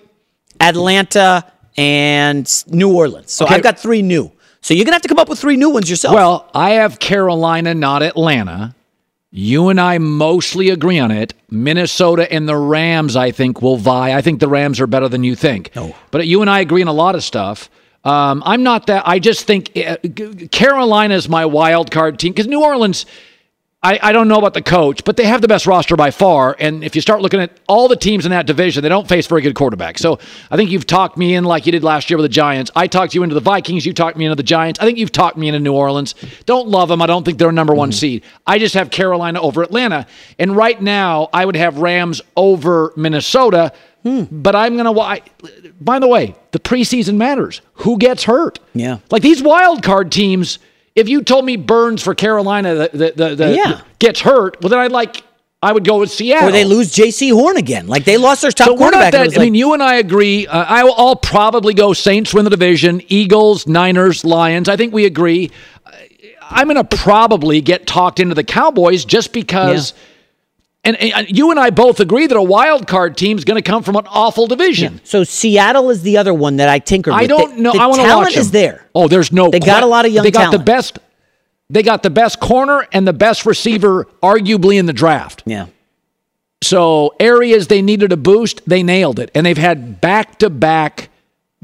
Atlanta, 0.58 1.44
and 1.76 2.50
New 2.66 2.92
Orleans. 2.92 3.30
So 3.30 3.44
Okay. 3.44 3.54
I've 3.54 3.62
got 3.62 3.78
three 3.78 4.02
new. 4.02 4.32
So 4.62 4.74
you're 4.74 4.84
gonna 4.84 4.94
have 4.94 5.02
to 5.02 5.08
come 5.08 5.18
up 5.18 5.28
with 5.28 5.38
three 5.38 5.56
new 5.56 5.70
ones 5.70 5.88
yourself. 5.88 6.14
Well, 6.14 6.48
I 6.54 6.70
have 6.72 6.98
Carolina, 6.98 7.74
not 7.74 8.02
Atlanta. 8.02 8.74
You 9.32 9.68
and 9.68 9.80
I 9.80 9.98
mostly 9.98 10.70
agree 10.70 10.98
on 10.98 11.10
it. 11.10 11.34
Minnesota 11.50 12.30
and 12.32 12.48
the 12.48 12.56
Rams, 12.56 13.14
I 13.14 13.30
think, 13.30 13.62
will 13.62 13.76
vie. 13.76 14.16
I 14.16 14.22
think 14.22 14.40
the 14.40 14.48
Rams 14.48 14.80
are 14.80 14.88
better 14.88 15.08
than 15.08 15.22
you 15.22 15.36
think. 15.36 15.70
No. 15.76 15.94
But 16.10 16.26
you 16.26 16.40
and 16.40 16.50
I 16.50 16.60
agree 16.60 16.82
on 16.82 16.88
a 16.88 16.92
lot 16.92 17.14
of 17.14 17.22
stuff. 17.22 17.70
Um, 18.02 18.42
I'm 18.44 18.62
not 18.62 18.86
that. 18.86 19.06
I 19.06 19.18
just 19.18 19.46
think 19.46 19.76
uh, 19.76 19.96
Carolina 20.50 21.14
is 21.14 21.28
my 21.28 21.44
wild 21.46 21.90
card 21.90 22.18
team 22.18 22.32
because 22.32 22.46
New 22.46 22.62
Orleans. 22.62 23.06
I, 23.82 23.98
I 24.02 24.12
don't 24.12 24.28
know 24.28 24.36
about 24.36 24.52
the 24.52 24.60
coach, 24.60 25.04
but 25.04 25.16
they 25.16 25.24
have 25.24 25.40
the 25.40 25.48
best 25.48 25.66
roster 25.66 25.96
by 25.96 26.10
far. 26.10 26.54
And 26.58 26.84
if 26.84 26.94
you 26.94 27.00
start 27.00 27.22
looking 27.22 27.40
at 27.40 27.58
all 27.66 27.88
the 27.88 27.96
teams 27.96 28.26
in 28.26 28.30
that 28.30 28.46
division, 28.46 28.82
they 28.82 28.90
don't 28.90 29.08
face 29.08 29.26
very 29.26 29.40
good 29.40 29.54
quarterbacks. 29.54 30.00
So 30.00 30.18
I 30.50 30.56
think 30.56 30.70
you've 30.70 30.86
talked 30.86 31.16
me 31.16 31.34
in 31.34 31.44
like 31.44 31.64
you 31.64 31.72
did 31.72 31.82
last 31.82 32.10
year 32.10 32.18
with 32.18 32.24
the 32.24 32.28
Giants. 32.28 32.70
I 32.76 32.86
talked 32.86 33.14
you 33.14 33.22
into 33.22 33.34
the 33.34 33.40
Vikings. 33.40 33.86
You 33.86 33.94
talked 33.94 34.18
me 34.18 34.26
into 34.26 34.34
the 34.34 34.42
Giants. 34.42 34.78
I 34.80 34.84
think 34.84 34.98
you've 34.98 35.12
talked 35.12 35.38
me 35.38 35.48
into 35.48 35.60
New 35.60 35.72
Orleans. 35.72 36.14
Don't 36.44 36.68
love 36.68 36.90
them. 36.90 37.00
I 37.00 37.06
don't 37.06 37.24
think 37.24 37.38
they're 37.38 37.48
a 37.48 37.52
number 37.52 37.74
one 37.74 37.90
seed. 37.90 38.22
I 38.46 38.58
just 38.58 38.74
have 38.74 38.90
Carolina 38.90 39.40
over 39.40 39.62
Atlanta. 39.62 40.06
And 40.38 40.54
right 40.54 40.80
now, 40.80 41.30
I 41.32 41.46
would 41.46 41.56
have 41.56 41.78
Rams 41.78 42.20
over 42.36 42.92
Minnesota. 42.96 43.72
But 44.02 44.56
I'm 44.56 44.76
going 44.76 44.94
to. 44.94 45.72
By 45.80 45.98
the 45.98 46.08
way, 46.08 46.34
the 46.52 46.58
preseason 46.58 47.16
matters. 47.16 47.62
Who 47.74 47.96
gets 47.96 48.24
hurt? 48.24 48.58
Yeah. 48.74 48.98
Like 49.10 49.22
these 49.22 49.42
wild 49.42 49.82
card 49.82 50.12
teams, 50.12 50.58
if 50.94 51.08
you 51.08 51.22
told 51.22 51.44
me 51.44 51.56
Burns 51.56 52.02
for 52.02 52.14
Carolina 52.14 52.74
the, 52.74 52.90
the, 52.92 53.12
the, 53.16 53.34
the- 53.36 53.54
Yeah. 53.56 53.80
gets 53.98 54.20
hurt, 54.20 54.60
well 54.62 54.70
then 54.70 54.78
I'd 54.78 54.92
like 54.92 55.22
I 55.62 55.72
would 55.72 55.84
go 55.84 55.98
with 55.98 56.10
Seattle. 56.10 56.48
or 56.48 56.52
they 56.52 56.64
lose 56.64 56.90
Jaycee 56.94 57.32
Horn 57.32 57.58
again. 57.58 57.86
Like 57.86 58.04
they 58.06 58.16
lost 58.16 58.40
their 58.40 58.50
top 58.50 58.66
So 58.68 58.76
quarterback. 58.78 59.12
not 59.12 59.20
and 59.20 59.26
it 59.26 59.34
that. 59.34 59.40
I 59.40 59.44
mean, 59.44 59.54
you 59.54 59.74
and 59.74 59.82
I 59.82 59.96
agree. 59.96 60.46
Uh, 60.46 60.64
I 60.66 60.84
will, 60.84 60.94
I'll 60.96 61.16
probably 61.16 61.74
go 61.74 61.92
Saints 61.92 62.32
win 62.32 62.44
the 62.44 62.50
division, 62.50 63.02
Eagles, 63.08 63.66
Niners, 63.66 64.24
Lions. 64.24 64.70
I 64.70 64.76
think 64.78 64.94
we 64.94 65.04
agree. 65.04 65.50
I'm 66.40 66.66
going 66.66 66.82
to 66.82 66.96
probably 66.96 67.60
get 67.60 67.86
talked 67.86 68.20
into 68.20 68.34
the 68.34 68.42
Cowboys 68.42 69.04
just 69.04 69.32
because. 69.34 69.92
And, 70.82 70.96
and 70.96 71.26
you 71.36 71.50
and 71.50 71.60
I 71.60 71.68
both 71.70 72.00
agree 72.00 72.26
that 72.26 72.36
a 72.36 72.42
wild 72.42 72.86
card 72.88 73.16
team 73.18 73.36
is 73.36 73.44
going 73.44 73.62
to 73.62 73.68
come 73.70 73.82
from 73.82 73.96
an 73.96 74.06
awful 74.08 74.46
division. 74.46 75.00
so 75.04 75.24
Seattle 75.24 75.90
is 75.90 76.00
the 76.02 76.16
other 76.16 76.32
one 76.32 76.56
that 76.56 76.70
I 76.70 76.78
tinker. 76.78 77.10
with. 77.10 77.20
I 77.20 77.26
don't 77.26 77.56
The- 77.56 77.62
know. 77.62 77.72
The 77.72 77.78
I 77.80 77.86
want 77.86 78.00
to 78.00 78.06
talent 78.06 78.26
watch 78.28 78.34
them. 78.34 78.40
is 78.40 78.50
there. 78.50 78.86
Oh, 78.94 79.06
there's 79.06 79.30
no. 79.30 79.50
They 79.50 79.60
got 79.60 79.82
a 79.82 79.86
lot 79.86 80.06
of 80.06 80.12
young 80.12 80.24
They 80.24 80.30
got 80.30 80.52
the 80.52 80.58
best. 80.58 80.98
They 81.68 81.82
got 81.82 82.02
the 82.02 82.08
best 82.10 82.40
corner 82.40 82.86
and 82.92 83.06
the 83.06 83.12
best 83.12 83.44
receiver, 83.46 84.06
arguably 84.22 84.78
in 84.78 84.86
the 84.86 84.92
draft. 84.92 85.42
Yeah. 85.46 85.66
So 86.62 87.14
areas 87.20 87.68
they 87.68 87.80
needed 87.82 88.12
a 88.12 88.16
boost, 88.16 88.60
they 88.66 88.82
nailed 88.82 89.18
it, 89.18 89.30
and 89.34 89.46
they've 89.46 89.56
had 89.56 90.00
back 90.00 90.38
to 90.40 90.50
back 90.50 91.08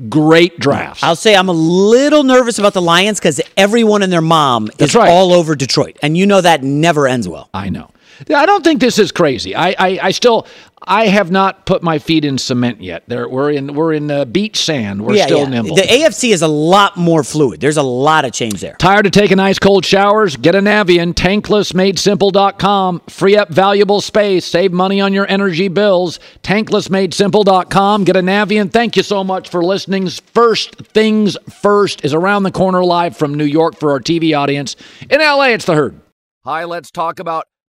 great 0.09 0.59
drafts. 0.59 1.03
I'll 1.03 1.17
say 1.17 1.35
I'm 1.35 1.49
a 1.49 1.53
little 1.53 2.23
nervous 2.23 2.59
about 2.59 2.73
the 2.75 2.83
Lions 2.83 3.19
because 3.19 3.41
everyone 3.57 4.03
and 4.03 4.13
their 4.13 4.21
mom 4.23 4.67
That's 4.79 4.83
is 4.93 4.95
right. 4.95 5.09
all 5.09 5.33
over 5.33 5.55
Detroit, 5.55 5.99
and 6.03 6.17
you 6.17 6.27
know 6.27 6.41
that 6.41 6.63
never 6.63 7.07
ends 7.09 7.29
well. 7.29 7.49
I 7.53 7.69
know. 7.71 7.91
I 8.35 8.47
don't 8.47 8.65
think 8.65 8.81
this 8.81 8.99
is 8.99 9.13
crazy. 9.13 9.55
I, 9.55 9.75
I, 9.79 9.99
I 10.03 10.11
still, 10.11 10.47
I 10.83 11.07
have 11.07 11.31
not 11.31 11.67
put 11.67 11.83
my 11.83 11.99
feet 11.99 12.25
in 12.25 12.39
cement 12.39 12.81
yet. 12.81 13.05
There, 13.09 13.29
we're 13.29 13.51
in, 13.51 13.75
we're 13.75 13.93
in 13.93 14.11
uh, 14.11 14.25
beach 14.25 14.59
sand. 14.65 15.05
We're 15.05 15.17
still 15.23 15.47
nimble. 15.47 15.77
The 15.77 15.83
AFC 15.83 16.33
is 16.33 16.43
a 16.43 16.49
lot 16.49 16.97
more 16.97 17.25
fluid. 17.25 17.61
There's 17.61 17.77
a 17.77 17.83
lot 17.83 18.25
of 18.25 18.33
change 18.33 18.61
there. 18.61 18.77
Tired 18.79 19.07
of 19.07 19.13
taking 19.13 19.41
ice 19.41 19.59
cold 19.59 19.85
showers? 19.85 20.37
Get 20.37 20.55
a 20.55 20.61
Navien. 20.61 21.15
Tanklessmadesimple.com. 21.15 23.01
Free 23.09 23.37
up 23.37 23.49
valuable 23.49 24.01
space. 24.01 24.45
Save 24.45 24.73
money 24.73 25.01
on 25.01 25.13
your 25.13 25.29
energy 25.29 25.69
bills. 25.69 26.21
Tanklessmadesimple.com. 26.43 28.05
Get 28.05 28.17
a 28.17 28.23
Navien. 28.23 28.71
Thank 28.71 28.97
you 28.97 29.03
so 29.03 29.25
much 29.25 29.49
for 29.49 29.65
listening. 29.65 30.09
First 30.09 30.77
Things 30.77 31.37
First 31.51 32.05
is 32.05 32.15
around 32.15 32.43
the 32.43 32.53
corner 32.53 32.85
live 32.85 33.17
from 33.17 33.35
New 33.35 33.45
York 33.45 33.77
for 33.77 33.91
our 33.93 34.01
TV 34.01 34.37
audience. 34.37 34.77
In 35.11 35.21
LA, 35.21 35.47
it's 35.47 35.65
the 35.65 35.75
herd. 35.75 36.01
Hi, 36.45 36.65
let's 36.65 36.91
talk 36.91 37.19
about 37.19 37.45